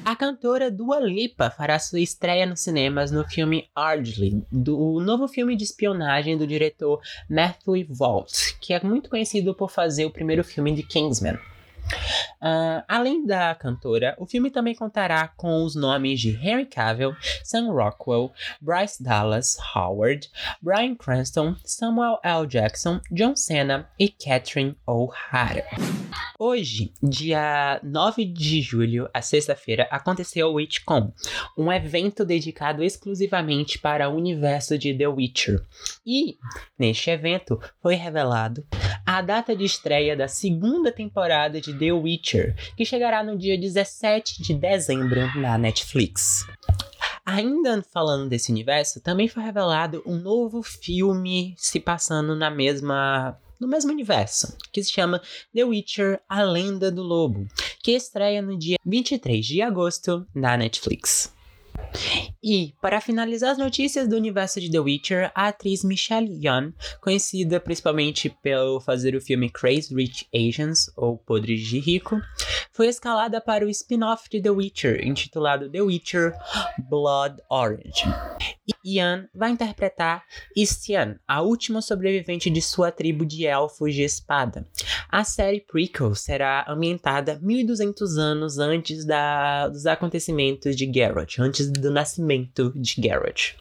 A 0.05 0.15
cantora 0.15 0.71
Dua 0.71 1.01
Lipa 1.01 1.51
fará 1.51 1.79
sua 1.79 2.01
estreia 2.01 2.47
nos 2.47 2.61
cinemas 2.61 3.11
no 3.11 3.25
filme 3.25 3.69
Ardley, 3.75 4.43
do 4.51 5.01
novo 5.01 5.27
filme 5.27 5.57
de 5.57 5.65
espionagem 5.65 6.37
do 6.37 6.47
diretor 6.47 7.01
Matthew 7.29 7.87
Vaught, 7.89 8.59
que 8.61 8.73
é 8.73 8.81
muito 8.83 9.09
conhecido 9.09 9.55
por 9.55 9.71
fazer 9.71 10.05
o 10.05 10.11
primeiro 10.11 10.45
filme 10.45 10.73
de 10.73 10.83
Kingsman. 10.83 11.39
Uh, 12.41 12.85
além 12.87 13.27
da 13.27 13.55
cantora, 13.55 14.15
o 14.19 14.27
filme 14.27 14.51
também 14.51 14.75
contará 14.75 15.29
com 15.29 15.65
os 15.65 15.75
nomes 15.75 16.21
de 16.21 16.31
Henry 16.31 16.67
Cavill, 16.67 17.17
Sam 17.43 17.73
Rockwell, 17.73 18.33
Bryce 18.61 19.03
Dallas 19.03 19.57
Howard, 19.75 20.29
Bryan 20.61 20.95
Cranston, 20.95 21.57
Samuel 21.65 22.19
L. 22.23 22.47
Jackson, 22.47 23.01
John 23.11 23.35
Cena 23.35 23.89
e 23.99 24.09
Catherine 24.09 24.77
O'Hara. 24.87 25.65
Hoje, 26.39 26.93
dia 27.03 27.81
9 27.83 28.25
de 28.25 28.61
julho, 28.61 29.09
a 29.15 29.23
sexta-feira, 29.23 29.89
aconteceu 29.91 30.49
o 30.49 30.55
WitchCon, 30.55 31.13
um 31.57 31.73
evento 31.73 32.25
dedicado 32.25 32.83
exclusivamente 32.83 33.79
para 33.79 34.09
o 34.09 34.17
universo 34.17 34.77
de 34.77 34.93
The 34.93 35.09
Witcher. 35.09 35.65
E, 36.05 36.37
neste 36.79 37.11
evento, 37.11 37.61
foi 37.81 37.95
revelado 37.95 38.67
a 39.15 39.23
data 39.23 39.55
de 39.55 39.65
estreia 39.65 40.17
da 40.17 40.27
segunda 40.27 40.91
temporada 40.91 41.61
de 41.61 41.73
The 41.73 41.93
Witcher, 41.93 42.57
que 42.77 42.85
chegará 42.85 43.23
no 43.23 43.39
dia 43.39 43.57
17 43.57 44.43
de 44.43 44.55
dezembro 44.55 45.21
na 45.39 45.57
Netflix. 45.57 46.45
Ainda 47.25 47.81
falando 47.93 48.29
desse 48.29 48.51
universo, 48.51 49.01
também 49.01 49.29
foi 49.29 49.45
revelado 49.45 50.03
um 50.05 50.17
novo 50.17 50.65
filme 50.65 51.55
se 51.57 51.79
passando 51.79 52.35
na 52.35 52.51
mesma 52.51 53.39
no 53.61 53.69
mesmo 53.69 53.93
universo, 53.93 54.59
que 54.73 54.83
se 54.83 54.91
chama 54.91 55.23
The 55.55 55.63
Witcher: 55.63 56.21
A 56.29 56.43
Lenda 56.43 56.91
do 56.91 57.05
Lobo, 57.05 57.47
que 57.85 57.93
estreia 57.93 58.43
no 58.43 58.59
dia 58.59 58.79
23 58.85 59.47
de 59.47 59.63
agosto 59.63 60.27
na 60.35 60.57
Netflix. 60.57 61.33
E, 62.47 62.75
para 62.79 63.01
finalizar 63.01 63.53
as 63.53 63.57
notícias 63.57 64.07
do 64.07 64.17
universo 64.17 64.61
de 64.61 64.71
The 64.71 64.79
Witcher, 64.79 65.33
a 65.35 65.49
atriz 65.49 65.83
Michelle 65.83 66.29
Yeoh, 66.31 66.75
conhecida 67.01 67.59
principalmente 67.59 68.29
pelo 68.29 68.81
fazer 68.81 69.17
o 69.17 69.21
filme 69.21 69.49
Crazy 69.49 69.95
Rich 69.95 70.29
Asians, 70.35 70.91
ou 70.95 71.17
Podres 71.17 71.63
de 71.63 71.81
Rico, 71.81 72.21
foi 72.71 72.89
escalada 72.89 73.41
para 73.41 73.65
o 73.65 73.71
spin-off 73.71 74.29
de 74.29 74.43
The 74.43 74.51
Witcher, 74.51 75.07
intitulado 75.07 75.71
The 75.71 75.81
Witcher 75.81 76.35
Blood 76.87 77.41
Orange. 77.49 78.05
Ian 78.85 79.27
vai 79.35 79.51
interpretar 79.51 80.25
Istian, 80.55 81.19
a 81.27 81.41
última 81.41 81.81
sobrevivente 81.81 82.51
de 82.51 82.61
sua 82.61 82.93
tribo 82.93 83.25
de 83.25 83.47
elfos 83.47 83.95
de 83.95 84.03
espada. 84.03 84.69
A 85.09 85.25
série 85.25 85.61
prequel 85.63 86.15
será 86.15 86.67
ambientada 86.69 87.39
1200 87.41 88.19
anos 88.19 88.59
antes 88.59 89.07
da, 89.07 89.69
dos 89.69 89.87
acontecimentos 89.87 90.77
de 90.77 90.93
Geralt, 90.93 91.39
antes 91.39 91.71
do 91.71 91.91
nascimento 91.91 92.34
de 92.43 93.03
Geralt. 93.03 93.55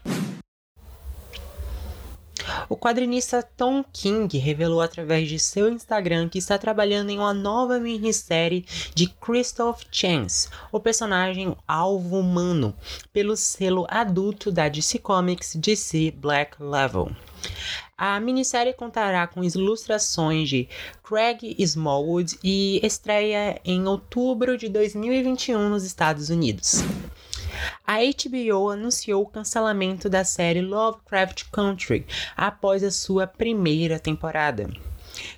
O 2.67 2.75
quadrinista 2.75 3.41
Tom 3.41 3.83
King 3.83 4.37
revelou 4.37 4.81
através 4.81 5.29
de 5.29 5.39
seu 5.39 5.71
Instagram 5.71 6.27
que 6.27 6.37
está 6.37 6.57
trabalhando 6.57 7.09
em 7.09 7.17
uma 7.17 7.33
nova 7.33 7.79
minissérie 7.79 8.65
de 8.93 9.07
Christoph 9.07 9.83
Chance, 9.91 10.49
o 10.71 10.79
personagem 10.79 11.55
alvo 11.67 12.19
humano, 12.19 12.75
pelo 13.11 13.37
selo 13.37 13.85
adulto 13.89 14.51
da 14.51 14.67
DC 14.67 14.99
Comics 14.99 15.55
DC 15.55 16.11
Black 16.11 16.61
Level. 16.61 17.11
A 17.97 18.19
minissérie 18.19 18.73
contará 18.73 19.27
com 19.27 19.43
ilustrações 19.43 20.49
de 20.49 20.67
Craig 21.03 21.55
Smallwood 21.59 22.37
e 22.43 22.79
estreia 22.83 23.61
em 23.63 23.87
outubro 23.87 24.57
de 24.57 24.67
2021 24.67 25.69
nos 25.69 25.83
Estados 25.83 26.29
Unidos. 26.29 26.83
A 27.85 27.97
HBO 27.99 28.69
anunciou 28.69 29.23
o 29.23 29.27
cancelamento 29.27 30.09
da 30.09 30.23
série 30.23 30.61
Lovecraft 30.61 31.45
Country 31.51 32.05
após 32.35 32.83
a 32.83 32.91
sua 32.91 33.27
primeira 33.27 33.99
temporada. 33.99 34.69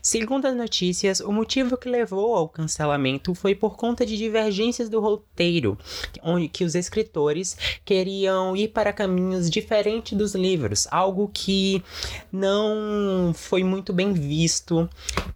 Segundo 0.01 0.45
as 0.45 0.55
notícias, 0.55 1.19
o 1.19 1.31
motivo 1.31 1.77
que 1.77 1.89
levou 1.89 2.35
ao 2.35 2.47
cancelamento 2.47 3.35
foi 3.35 3.53
por 3.53 3.75
conta 3.75 4.05
de 4.05 4.17
divergências 4.17 4.89
do 4.89 4.99
roteiro, 4.99 5.77
onde 6.23 6.47
que 6.47 6.63
os 6.63 6.75
escritores 6.75 7.57
queriam 7.83 8.55
ir 8.55 8.69
para 8.69 8.93
caminhos 8.93 9.49
diferentes 9.49 10.17
dos 10.17 10.33
livros, 10.33 10.87
algo 10.91 11.29
que 11.33 11.83
não 12.31 13.33
foi 13.33 13.63
muito 13.63 13.91
bem 13.91 14.13
visto 14.13 14.89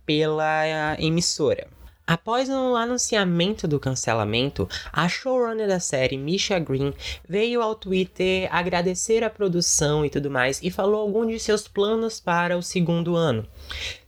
pela 0.05 0.95
emissora. 0.99 1.67
Após 2.09 2.49
o 2.49 2.75
anunciamento 2.75 3.67
do 3.67 3.79
cancelamento, 3.79 4.67
a 4.91 5.07
showrunner 5.07 5.67
da 5.67 5.79
série, 5.79 6.17
Misha 6.17 6.57
Green, 6.57 6.91
veio 7.27 7.61
ao 7.61 7.75
Twitter 7.75 8.49
agradecer 8.51 9.23
a 9.23 9.29
produção 9.29 10.03
e 10.03 10.09
tudo 10.09 10.31
mais 10.31 10.59
e 10.63 10.71
falou 10.71 11.01
alguns 11.01 11.27
de 11.27 11.39
seus 11.39 11.67
planos 11.67 12.19
para 12.19 12.57
o 12.57 12.63
segundo 12.63 13.15
ano. 13.15 13.45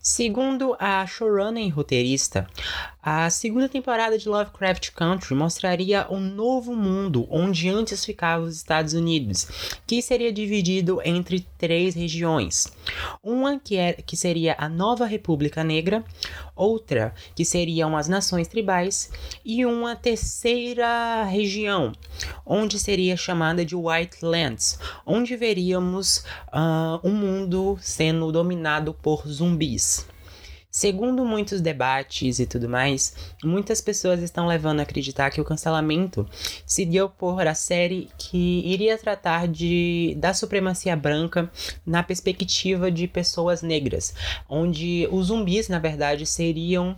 Segundo 0.04 0.76
a 0.80 1.06
showrunner 1.06 1.64
e 1.64 1.70
roteirista, 1.70 2.48
a 3.04 3.30
segunda 3.30 3.70
temporada 3.70 4.18
de 4.18 4.28
Lovecraft 4.28 4.92
Country 4.92 5.36
mostraria 5.36 6.08
um 6.10 6.20
novo 6.20 6.76
mundo 6.76 7.28
onde 7.30 7.70
antes 7.70 8.04
ficava 8.04 8.44
os 8.44 8.56
Estados 8.56 8.94
Unidos, 8.94 9.48
que 9.86 10.02
seria 10.02 10.32
dividido 10.32 11.00
entre 11.06 11.46
três 11.56 11.94
regiões. 11.94 12.72
Uma 13.24 13.60
que, 13.60 13.78
é, 13.78 13.94
que 13.94 14.18
seria 14.18 14.56
a 14.58 14.68
Nova 14.68 15.06
República 15.06 15.64
Negra, 15.64 16.04
outra 16.56 17.14
que 17.36 17.46
seriam 17.46 17.98
as 17.98 18.08
Nações 18.08 18.48
Tribais 18.48 19.12
e 19.44 19.66
uma 19.66 19.96
terceira 19.96 21.24
região, 21.24 21.92
onde 22.46 22.80
seria 22.80 23.18
chamada 23.18 23.66
de 23.66 23.76
White 23.76 24.18
Lands, 24.24 24.80
onde 25.06 25.36
veríamos 25.36 26.24
uh, 26.48 27.00
um 27.04 27.14
mundo 27.14 27.78
sendo 27.82 28.32
dominado 28.32 28.94
por 28.94 29.28
zumbis. 29.28 29.90
Segundo 30.71 31.25
muitos 31.25 31.60
debates 31.60 32.39
e 32.39 32.45
tudo 32.45 32.69
mais, 32.69 33.13
muitas 33.43 33.81
pessoas 33.81 34.21
estão 34.21 34.47
levando 34.47 34.79
a 34.79 34.84
acreditar 34.84 35.29
que 35.29 35.41
o 35.41 35.43
cancelamento 35.43 36.25
se 36.65 36.86
deu 36.86 37.10
por 37.10 37.45
a 37.45 37.53
série 37.53 38.07
que 38.17 38.62
iria 38.65 38.97
tratar 38.97 39.49
de 39.49 40.15
da 40.17 40.34
supremacia 40.34 40.95
branca 40.95 41.51
na 41.86 42.01
perspectiva 42.01 42.89
de 42.89 43.05
pessoas 43.05 43.62
negras, 43.62 44.13
onde 44.47 45.10
os 45.12 45.27
zumbis, 45.27 45.67
na 45.67 45.77
verdade, 45.77 46.25
seriam 46.25 46.95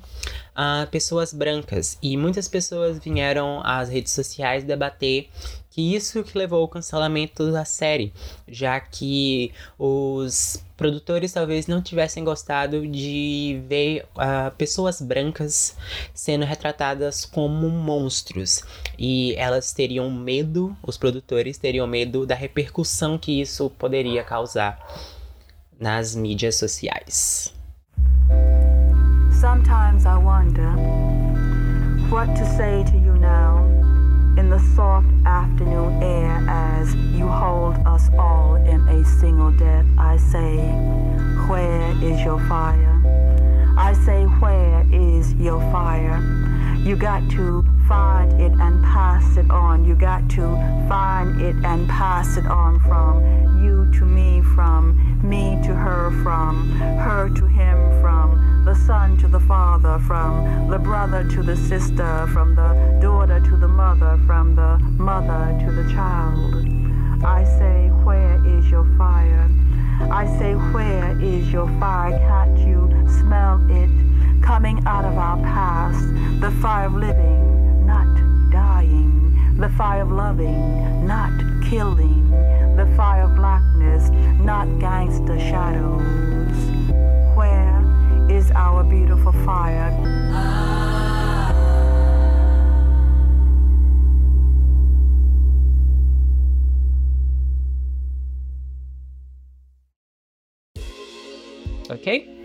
uh, 0.53 0.87
pessoas 0.91 1.33
brancas. 1.33 1.97
E 1.99 2.15
muitas 2.15 2.47
pessoas 2.47 2.99
vieram 2.99 3.59
às 3.65 3.89
redes 3.89 4.13
sociais 4.13 4.63
debater 4.63 5.29
que 5.73 5.95
isso 5.95 6.23
que 6.23 6.37
levou 6.37 6.61
ao 6.61 6.67
cancelamento 6.67 7.51
da 7.51 7.65
série, 7.65 8.13
já 8.47 8.79
que 8.79 9.51
os 9.79 10.63
produtores 10.77 11.33
talvez 11.33 11.65
não 11.65 11.81
tivessem 11.81 12.23
gostado 12.23 12.85
de 12.87 13.59
ver 13.67 14.05
uh, 14.15 14.55
pessoas 14.55 15.01
brancas 15.01 15.75
sendo 16.13 16.45
retratadas 16.45 17.25
como 17.25 17.67
monstros 17.69 18.61
e 18.99 19.33
elas 19.35 19.73
teriam 19.73 20.11
medo, 20.11 20.77
os 20.85 20.95
produtores 20.95 21.57
teriam 21.57 21.87
medo 21.87 22.23
da 22.23 22.35
repercussão 22.35 23.17
que 23.17 23.41
isso 23.41 23.67
poderia 23.71 24.23
causar 24.23 24.79
nas 25.79 26.15
mídias 26.15 26.55
sociais. 26.55 27.51
Sometimes 29.41 30.05
I 30.05 30.17
wonder 30.17 30.69
what 32.11 32.27
to 32.35 32.45
say 32.55 32.83
to 32.91 32.95
you 32.95 33.02
in 34.43 34.49
the 34.49 34.59
soft 34.75 35.07
afternoon 35.25 36.03
air 36.03 36.43
as 36.49 36.93
you 37.17 37.25
hold 37.25 37.75
us 37.87 38.09
all 38.19 38.55
in 38.55 38.81
a 38.89 39.05
single 39.05 39.51
death. 39.51 39.85
I 39.97 40.17
say, 40.17 40.57
Where 41.47 41.89
is 42.03 42.19
your 42.25 42.39
fire? 42.49 43.01
I 43.77 43.93
say, 44.05 44.23
Where 44.43 44.85
is 44.91 45.33
your 45.35 45.61
fire? 45.71 46.19
You 46.83 46.97
got 46.97 47.29
to 47.31 47.65
find 47.87 48.41
it 48.41 48.51
and 48.51 48.83
pass 48.83 49.37
it 49.37 49.49
on. 49.49 49.85
You 49.85 49.95
got 49.95 50.29
to 50.31 50.41
find 50.89 51.39
it 51.41 51.55
and 51.63 51.87
pass 51.87 52.35
it 52.35 52.45
on 52.45 52.81
from 52.81 53.63
you 53.63 53.89
to 53.99 54.05
me, 54.05 54.41
from 54.53 55.21
me 55.23 55.57
to 55.63 55.73
her, 55.73 56.11
from 56.23 56.71
her 56.99 57.29
to 57.29 57.45
him, 57.45 57.77
from 58.01 58.65
the 58.65 58.75
son 58.75 59.17
to 59.19 59.29
the 59.29 59.39
father, 59.39 59.97
from 59.99 60.69
the 60.69 60.77
brother 60.77 61.23
to 61.29 61.41
the 61.41 61.55
sister, 61.55 62.27
from 62.33 62.53
the 62.53 62.99
daughter 63.01 63.39
to 63.39 63.55
the 63.55 63.67
mother, 63.67 64.19
from 64.27 64.53
the 64.53 64.77
mother 65.01 65.57
to 65.65 65.71
the 65.71 65.89
child. 65.93 66.67
I 67.23 67.45
say, 67.45 67.87
where 68.03 68.45
is 68.45 68.69
your 68.69 68.85
fire? 68.97 69.49
I 70.11 70.25
say, 70.37 70.53
where 70.55 71.17
is 71.21 71.49
your 71.49 71.67
fire? 71.79 72.17
Can't 72.19 72.59
you 72.59 72.89
smell 73.07 73.65
it 73.71 74.02
coming 74.43 74.85
out 74.85 75.05
of 75.05 75.17
our 75.17 75.37
past? 75.37 76.05
The 76.41 76.51
fire 76.61 76.87
of 76.87 76.93
living, 76.93 77.85
not 77.85 78.07
dying. 78.51 79.57
The 79.57 79.69
fire 79.69 80.01
of 80.03 80.11
loving, 80.11 81.05
not 81.07 81.31
killing. 81.69 82.29
The 82.75 82.91
fire 82.97 83.23
of 83.23 83.35
blackness, 83.35 84.09
not 84.39 84.67
gangster 84.79 85.39
shadows. 85.39 86.01
Where 87.35 87.81
is 88.29 88.51
our 88.51 88.83
beautiful 88.83 89.31
fire? 89.45 89.91
ok? 101.89 102.42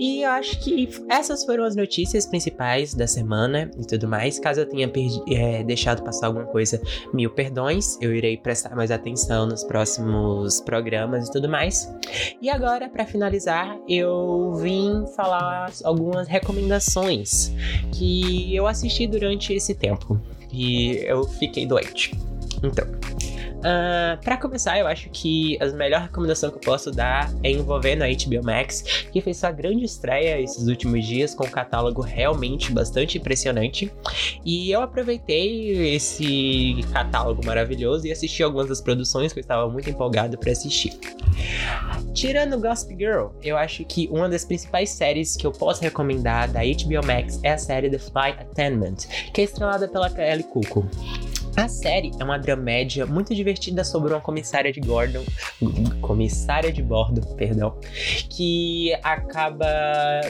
E 0.00 0.22
eu 0.22 0.30
acho 0.30 0.58
que 0.60 0.88
essas 1.10 1.44
foram 1.44 1.62
as 1.62 1.76
notícias 1.76 2.24
principais 2.24 2.94
da 2.94 3.06
semana 3.06 3.70
e 3.78 3.84
tudo 3.86 4.08
mais. 4.08 4.38
Caso 4.38 4.60
eu 4.60 4.66
tenha 4.66 4.90
é, 5.28 5.62
deixado 5.62 6.02
passar 6.02 6.28
alguma 6.28 6.46
coisa, 6.46 6.80
mil 7.12 7.28
perdões. 7.28 7.98
Eu 8.00 8.14
irei 8.14 8.38
prestar 8.38 8.74
mais 8.74 8.90
atenção 8.90 9.46
nos 9.46 9.62
próximos 9.62 10.58
programas 10.62 11.28
e 11.28 11.32
tudo 11.32 11.50
mais. 11.50 11.92
E 12.40 12.48
agora, 12.48 12.88
para 12.88 13.04
finalizar, 13.04 13.78
eu 13.86 14.54
vim 14.54 15.04
falar 15.14 15.70
algumas 15.84 16.26
recomendações 16.26 17.52
que 17.92 18.56
eu 18.56 18.66
assisti 18.66 19.06
durante 19.06 19.52
esse 19.52 19.74
tempo. 19.74 20.18
E 20.50 20.96
eu 21.04 21.24
fiquei 21.24 21.66
doente. 21.66 22.12
Então, 22.62 22.86
Uh, 23.60 23.62
ah, 23.62 24.18
para 24.22 24.36
começar, 24.36 24.78
eu 24.78 24.86
acho 24.86 25.10
que 25.10 25.58
a 25.62 25.66
melhor 25.66 26.00
recomendação 26.02 26.50
que 26.50 26.56
eu 26.56 26.60
posso 26.60 26.90
dar 26.90 27.30
é 27.42 27.50
envolvendo 27.50 28.02
a 28.02 28.06
HBO 28.06 28.42
Max, 28.42 28.82
que 29.12 29.20
fez 29.20 29.36
sua 29.36 29.50
grande 29.50 29.84
estreia 29.84 30.40
esses 30.40 30.66
últimos 30.66 31.06
dias 31.06 31.34
com 31.34 31.44
um 31.44 31.50
catálogo 31.50 32.00
realmente 32.00 32.72
bastante 32.72 33.18
impressionante. 33.18 33.92
E 34.44 34.70
eu 34.70 34.80
aproveitei 34.80 35.94
esse 35.94 36.80
catálogo 36.92 37.44
maravilhoso 37.44 38.06
e 38.06 38.12
assisti 38.12 38.42
algumas 38.42 38.68
das 38.68 38.80
produções 38.80 39.32
que 39.32 39.38
eu 39.38 39.42
estava 39.42 39.68
muito 39.68 39.88
empolgado 39.90 40.38
para 40.38 40.52
assistir. 40.52 40.98
Tirando 42.14 42.58
Gossip 42.58 42.96
Girl, 42.96 43.28
eu 43.42 43.56
acho 43.56 43.84
que 43.84 44.08
uma 44.10 44.28
das 44.28 44.44
principais 44.44 44.90
séries 44.90 45.36
que 45.36 45.46
eu 45.46 45.52
posso 45.52 45.82
recomendar 45.82 46.50
da 46.50 46.60
HBO 46.60 47.06
Max 47.06 47.38
é 47.42 47.52
a 47.52 47.58
série 47.58 47.90
The 47.90 47.98
Flight 47.98 48.38
Attendant, 48.40 49.06
que 49.32 49.42
é 49.42 49.44
estrelada 49.44 49.86
pela 49.86 50.10
Kelly 50.10 50.42
Cuoco. 50.42 50.88
A 51.56 51.68
série 51.68 52.10
é 52.18 52.24
uma 52.24 52.38
dramédia 52.38 53.04
muito 53.06 53.34
divertida 53.34 53.84
sobre 53.84 54.12
uma 54.12 54.20
comissária 54.20 54.72
de 54.72 54.80
Gordon, 54.80 55.24
comissária 56.00 56.72
de 56.72 56.82
bordo, 56.82 57.20
perdão, 57.36 57.78
que 58.28 58.92
acaba 59.02 59.66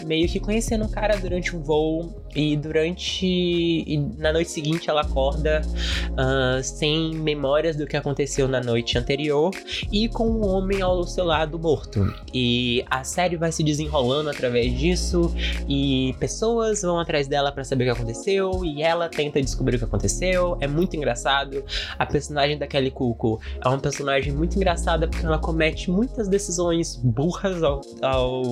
meio 0.06 0.28
que 0.28 0.40
conhecendo 0.40 0.84
um 0.84 0.88
cara 0.88 1.16
durante 1.16 1.54
um 1.54 1.62
voo 1.62 2.19
e 2.34 2.56
durante. 2.56 3.26
E 3.26 3.96
na 4.18 4.32
noite 4.32 4.50
seguinte 4.50 4.88
ela 4.88 5.02
acorda 5.02 5.62
uh, 6.10 6.62
sem 6.62 7.14
memórias 7.14 7.76
do 7.76 7.86
que 7.86 7.96
aconteceu 7.96 8.48
na 8.48 8.60
noite 8.60 8.96
anterior 8.98 9.50
e 9.92 10.08
com 10.08 10.28
um 10.28 10.46
homem 10.46 10.80
ao 10.80 11.04
seu 11.04 11.24
lado 11.24 11.58
morto. 11.58 12.12
E 12.32 12.84
a 12.90 13.04
série 13.04 13.36
vai 13.36 13.52
se 13.52 13.62
desenrolando 13.62 14.30
através 14.30 14.76
disso 14.78 15.34
e 15.68 16.14
pessoas 16.18 16.82
vão 16.82 16.98
atrás 16.98 17.26
dela 17.26 17.52
para 17.52 17.64
saber 17.64 17.84
o 17.84 17.94
que 17.94 18.00
aconteceu 18.00 18.64
e 18.64 18.82
ela 18.82 19.08
tenta 19.08 19.40
descobrir 19.40 19.76
o 19.76 19.78
que 19.78 19.84
aconteceu. 19.84 20.56
É 20.60 20.66
muito 20.66 20.96
engraçado. 20.96 21.64
A 21.98 22.06
personagem 22.06 22.58
da 22.58 22.66
Kelly 22.66 22.90
Cuoco 22.90 23.40
é 23.62 23.68
uma 23.68 23.78
personagem 23.78 24.32
muito 24.32 24.56
engraçada 24.56 25.08
porque 25.08 25.24
ela 25.24 25.38
comete 25.38 25.90
muitas 25.90 26.28
decisões 26.28 26.96
burras 26.96 27.62
ao, 27.62 27.80
ao 28.02 28.42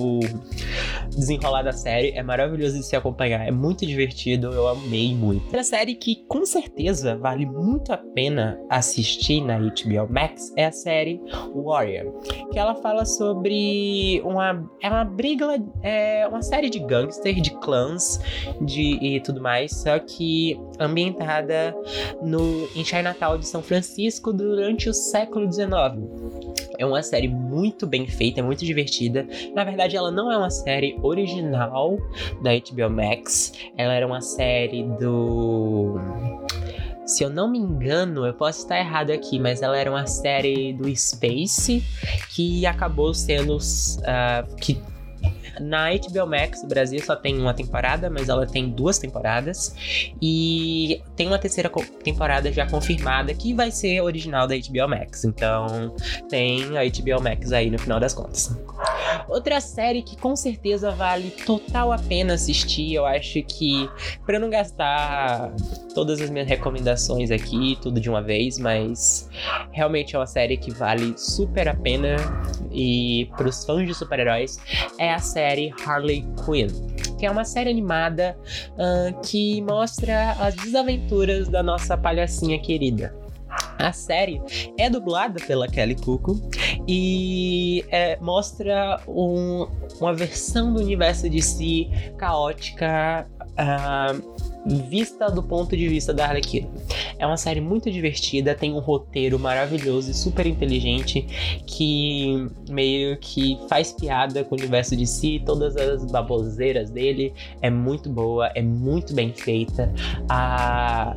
desenrolar 1.09 1.63
da 1.63 1.71
série. 1.71 2.11
É 2.11 2.23
maravilhoso 2.23 2.77
de 2.77 2.83
se 2.83 2.95
acompanhar. 2.95 3.47
É 3.47 3.51
muito 3.51 3.68
muito 3.69 3.85
divertido, 3.85 4.51
eu 4.51 4.67
amei 4.67 5.13
muito. 5.13 5.45
Outra 5.45 5.63
série 5.63 5.93
que 5.93 6.23
com 6.27 6.43
certeza 6.43 7.15
vale 7.15 7.45
muito 7.45 7.93
a 7.93 7.97
pena 7.97 8.59
assistir 8.67 9.41
na 9.41 9.59
HBO 9.59 10.11
Max 10.11 10.51
é 10.55 10.65
a 10.65 10.71
série 10.71 11.21
Warrior, 11.53 12.19
que 12.51 12.57
ela 12.57 12.73
fala 12.73 13.05
sobre 13.05 14.21
uma 14.25 14.67
é 14.81 14.89
uma 14.89 15.03
briga, 15.03 15.45
é 15.83 16.27
uma 16.27 16.41
série 16.41 16.67
de 16.71 16.79
gangsters, 16.79 17.43
de 17.43 17.51
clãs, 17.59 18.19
de 18.59 18.97
e 19.03 19.21
tudo 19.21 19.39
mais, 19.39 19.71
só 19.71 19.99
que 19.99 20.59
ambientada 20.79 21.75
no 22.23 22.67
em 22.75 22.83
Chinatown 22.83 23.37
de 23.37 23.45
São 23.45 23.61
Francisco 23.61 24.33
durante 24.33 24.89
o 24.89 24.93
século 24.95 25.51
XIX. 25.51 25.69
É 26.79 26.85
uma 26.85 27.03
série 27.03 27.27
muito 27.27 27.85
bem 27.85 28.07
feita, 28.07 28.39
é 28.39 28.43
muito 28.43 28.65
divertida. 28.65 29.27
Na 29.53 29.65
verdade, 29.65 29.97
ela 29.97 30.09
não 30.09 30.31
é 30.31 30.37
uma 30.37 30.49
série 30.49 30.97
original 31.03 31.97
da 32.41 32.51
HBO 32.53 32.89
Max. 32.89 33.51
Ela 33.77 33.93
era 33.93 34.05
uma 34.05 34.21
série 34.21 34.83
do. 34.83 35.95
Se 37.05 37.23
eu 37.23 37.29
não 37.29 37.49
me 37.49 37.57
engano, 37.57 38.25
eu 38.25 38.33
posso 38.33 38.59
estar 38.59 38.77
errado 38.77 39.09
aqui, 39.11 39.39
mas 39.39 39.61
ela 39.61 39.77
era 39.77 39.89
uma 39.89 40.05
série 40.05 40.73
do 40.73 40.95
Space 40.95 41.83
que 42.29 42.65
acabou 42.65 43.13
sendo. 43.13 43.57
Uh, 43.57 44.55
que 44.57 44.79
na 45.59 45.89
HBO 45.91 46.27
Max, 46.27 46.63
no 46.63 46.69
Brasil, 46.69 46.99
só 47.03 47.15
tem 47.15 47.37
uma 47.39 47.53
temporada, 47.53 48.09
mas 48.09 48.29
ela 48.29 48.45
tem 48.45 48.69
duas 48.69 48.97
temporadas. 48.97 49.75
E 50.21 51.01
tem 51.15 51.27
uma 51.27 51.39
terceira 51.39 51.69
temporada 52.03 52.51
já 52.51 52.67
confirmada 52.67 53.33
que 53.33 53.53
vai 53.53 53.71
ser 53.71 54.01
original 54.01 54.47
da 54.47 54.55
HBO 54.55 54.87
Max. 54.87 55.23
Então 55.23 55.95
tem 56.29 56.77
a 56.77 56.83
HBO 56.83 57.21
Max 57.21 57.51
aí 57.51 57.69
no 57.69 57.77
final 57.77 57.99
das 57.99 58.13
contas. 58.13 58.57
Outra 59.27 59.59
série 59.61 60.01
que 60.01 60.15
com 60.17 60.35
certeza 60.35 60.91
vale 60.91 61.31
total 61.31 61.91
a 61.91 61.97
pena 61.97 62.33
assistir, 62.33 62.93
eu 62.93 63.05
acho 63.05 63.41
que 63.43 63.89
para 64.25 64.39
não 64.39 64.49
gastar 64.49 65.53
todas 65.93 66.21
as 66.21 66.29
minhas 66.29 66.47
recomendações 66.47 67.31
aqui, 67.31 67.77
tudo 67.81 67.99
de 67.99 68.09
uma 68.09 68.21
vez, 68.21 68.57
mas 68.57 69.29
realmente 69.71 70.15
é 70.15 70.19
uma 70.19 70.27
série 70.27 70.57
que 70.57 70.71
vale 70.71 71.13
super 71.17 71.67
a 71.67 71.73
pena 71.73 72.15
e 72.71 73.29
para 73.35 73.47
os 73.47 73.65
fãs 73.65 73.87
de 73.87 73.93
super-heróis 73.93 74.59
é 74.97 75.13
a 75.13 75.19
série 75.19 75.48
Harley 75.85 76.25
Quinn, 76.45 76.67
que 77.17 77.25
é 77.25 77.31
uma 77.31 77.43
série 77.43 77.69
animada 77.69 78.37
uh, 78.73 79.19
que 79.21 79.61
mostra 79.61 80.31
as 80.39 80.55
desaventuras 80.55 81.49
da 81.49 81.63
nossa 81.63 81.97
palhacinha 81.97 82.59
querida. 82.59 83.13
A 83.77 83.91
série 83.91 84.41
é 84.77 84.89
dublada 84.89 85.39
pela 85.45 85.67
Kelly 85.67 85.95
Cuoco 85.95 86.39
e 86.87 87.83
é, 87.89 88.17
mostra 88.19 89.01
um, 89.07 89.67
uma 89.99 90.13
versão 90.13 90.73
do 90.73 90.81
universo 90.81 91.29
de 91.29 91.41
si 91.41 91.89
caótica. 92.17 93.27
Uh, 93.59 94.49
vista 94.65 95.29
do 95.29 95.41
ponto 95.41 95.75
de 95.75 95.87
vista 95.87 96.13
da 96.13 96.25
Arlequina. 96.25 96.69
É 97.17 97.25
uma 97.25 97.37
série 97.37 97.61
muito 97.61 97.89
divertida, 97.91 98.55
tem 98.55 98.73
um 98.73 98.79
roteiro 98.79 99.39
maravilhoso 99.39 100.11
e 100.11 100.13
super 100.13 100.45
inteligente 100.45 101.21
que 101.65 102.47
meio 102.69 103.17
que 103.17 103.57
faz 103.67 103.91
piada 103.91 104.43
com 104.43 104.55
o 104.55 104.57
universo 104.57 104.95
de 104.95 105.05
si, 105.05 105.41
todas 105.45 105.75
as 105.75 106.05
baboseiras 106.05 106.89
dele. 106.89 107.33
É 107.61 107.69
muito 107.69 108.09
boa, 108.09 108.47
é 108.55 108.61
muito 108.61 109.13
bem 109.13 109.33
feita. 109.33 109.91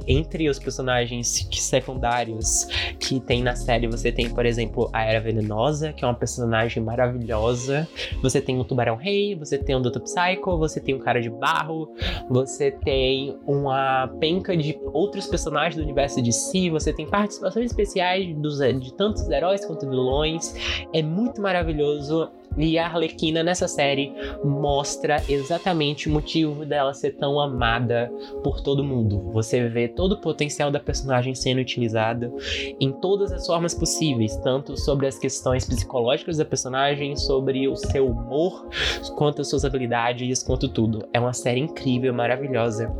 Entre 0.07 0.49
os 0.49 0.59
personagens 0.59 1.49
secundários 1.53 2.67
que 2.99 3.21
tem 3.21 3.43
na 3.43 3.55
série, 3.55 3.87
você 3.87 4.11
tem, 4.11 4.29
por 4.31 4.47
exemplo, 4.47 4.89
a 4.93 5.05
Era 5.05 5.21
Venenosa, 5.21 5.93
que 5.93 6.05
é 6.05 6.09
uma 6.09 6.15
personagem 6.15 6.83
maravilhosa. 6.83 7.89
Você 8.23 8.41
tem 8.41 8.59
o 8.59 8.65
Tubarão 8.65 8.97
Rei, 8.97 9.35
você 9.35 9.59
tem 9.59 9.77
o 9.77 9.81
Dr. 9.81 10.01
Psycho, 10.01 10.59
você 10.59 10.81
tem 10.81 10.95
o 10.95 10.99
Cara 10.99 11.21
de 11.21 11.31
Barro, 11.31 11.93
você 12.33 12.71
tem 12.71 13.39
uma 13.47 14.09
penca 14.19 14.57
de 14.57 14.81
outros 14.93 15.27
personagens 15.27 15.77
do 15.77 15.83
universo 15.83 16.23
de 16.23 16.33
si, 16.33 16.71
você 16.71 16.93
tem 16.93 17.07
participações 17.07 17.67
especiais 17.67 18.35
dos, 18.37 18.59
de 18.59 18.95
tantos 18.95 19.29
heróis 19.29 19.65
quanto 19.65 19.89
vilões. 19.89 20.55
É 20.95 21.03
muito 21.03 21.43
maravilhoso 21.43 22.31
e 22.57 22.79
a 22.79 22.87
Arlequina 22.87 23.43
nessa 23.43 23.69
série 23.69 24.13
mostra 24.45 25.23
exatamente 25.29 26.09
o 26.09 26.13
motivo 26.13 26.65
dela 26.65 26.95
ser 26.95 27.13
tão 27.13 27.41
amada 27.41 28.11
por 28.43 28.61
todo 28.61 28.85
mundo. 28.85 29.31
Você 29.33 29.69
vê 29.69 29.89
todo 29.89 30.13
o 30.13 30.21
potencial 30.21 30.71
da 30.71 30.81
personagem 30.81 31.35
sendo 31.35 31.61
utilizado 31.61 32.35
em 32.81 32.93
todas 32.93 33.33
as 33.33 33.47
formas 33.47 33.75
possíveis, 33.75 34.37
tanto 34.37 34.77
sobre 34.79 35.07
as 35.07 35.19
questões 35.19 35.65
psicológicas 35.65 36.37
da 36.37 36.45
personagem, 36.45 37.17
sobre 37.17 37.69
o 37.69 37.77
seu 37.77 38.07
humor, 38.07 38.69
quanto 39.17 39.43
as 39.43 39.49
suas 39.49 39.65
habilidades, 39.65 40.43
quanto 40.43 40.69
tudo. 40.69 41.07
É 41.13 41.21
uma 41.21 41.33
série 41.33 41.61
incrível, 41.61 42.13
maravilhosa. 42.13 42.93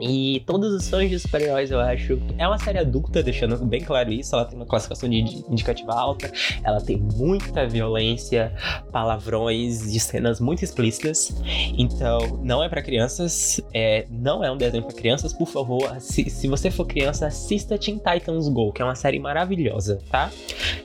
E 0.00 0.42
todos 0.46 0.72
os 0.72 0.88
fãs 0.88 1.08
de 1.08 1.18
super-heróis, 1.18 1.70
eu 1.70 1.80
acho. 1.80 2.20
É 2.38 2.46
uma 2.46 2.58
série 2.58 2.78
adulta, 2.78 3.22
deixando 3.22 3.56
bem 3.64 3.80
claro 3.82 4.12
isso. 4.12 4.34
Ela 4.34 4.44
tem 4.44 4.56
uma 4.56 4.66
classificação 4.66 5.08
de 5.08 5.18
indicativa 5.18 5.92
alta. 5.92 6.30
Ela 6.62 6.80
tem 6.80 6.96
muita 6.96 7.66
violência, 7.66 8.52
palavrões 8.90 9.82
e 9.94 10.00
cenas 10.00 10.40
muito 10.40 10.64
explícitas. 10.64 11.34
Então, 11.78 12.40
não 12.42 12.62
é 12.62 12.68
para 12.68 12.82
crianças. 12.82 13.60
É, 13.72 14.06
não 14.10 14.44
é 14.44 14.50
um 14.50 14.56
desenho 14.56 14.82
para 14.82 14.94
crianças. 14.94 15.32
Por 15.32 15.46
favor, 15.46 15.94
se, 16.00 16.28
se 16.28 16.48
você 16.48 16.70
for 16.70 16.86
criança, 16.86 17.26
assista 17.26 17.78
Teen 17.78 17.98
Titans 17.98 18.48
Go, 18.48 18.72
que 18.72 18.82
é 18.82 18.84
uma 18.84 18.94
série 18.94 19.18
maravilhosa, 19.18 20.00
tá? 20.10 20.30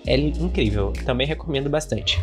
É 0.06 0.16
incrível. 0.18 0.94
Também 1.06 1.26
recomendo 1.28 1.70
bastante. 1.70 2.20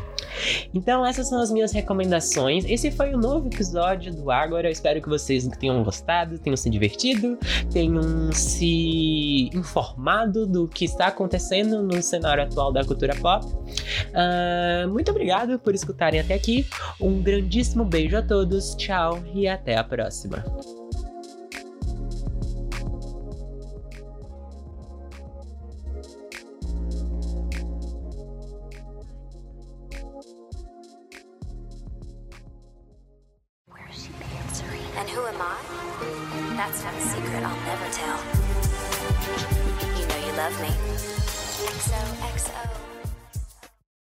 Então, 0.74 1.04
essas 1.04 1.28
são 1.28 1.40
as 1.40 1.50
minhas 1.50 1.72
recomendações. 1.72 2.64
Esse 2.66 2.90
foi 2.90 3.14
o 3.14 3.18
novo 3.18 3.48
episódio 3.48 4.14
do 4.14 4.30
Agora. 4.30 4.68
Eu 4.68 4.72
espero 4.72 5.00
que 5.00 5.08
vocês 5.08 5.46
tenham 5.58 5.82
gostado, 5.82 6.38
tenham 6.38 6.56
se 6.56 6.68
divertido, 6.76 7.38
tenham 7.72 8.32
se 8.32 9.50
informado 9.54 10.46
do 10.46 10.68
que 10.68 10.84
está 10.84 11.06
acontecendo 11.06 11.82
no 11.82 12.02
cenário 12.02 12.44
atual 12.44 12.72
da 12.72 12.84
cultura 12.84 13.14
pop. 13.16 13.44
Uh, 13.46 14.88
muito 14.88 15.10
obrigado 15.10 15.58
por 15.58 15.74
escutarem 15.74 16.20
até 16.20 16.34
aqui. 16.34 16.66
Um 17.00 17.22
grandíssimo 17.22 17.84
beijo 17.84 18.16
a 18.16 18.22
todos, 18.22 18.74
tchau 18.74 19.22
e 19.34 19.48
até 19.48 19.76
a 19.76 19.84
próxima. 19.84 20.44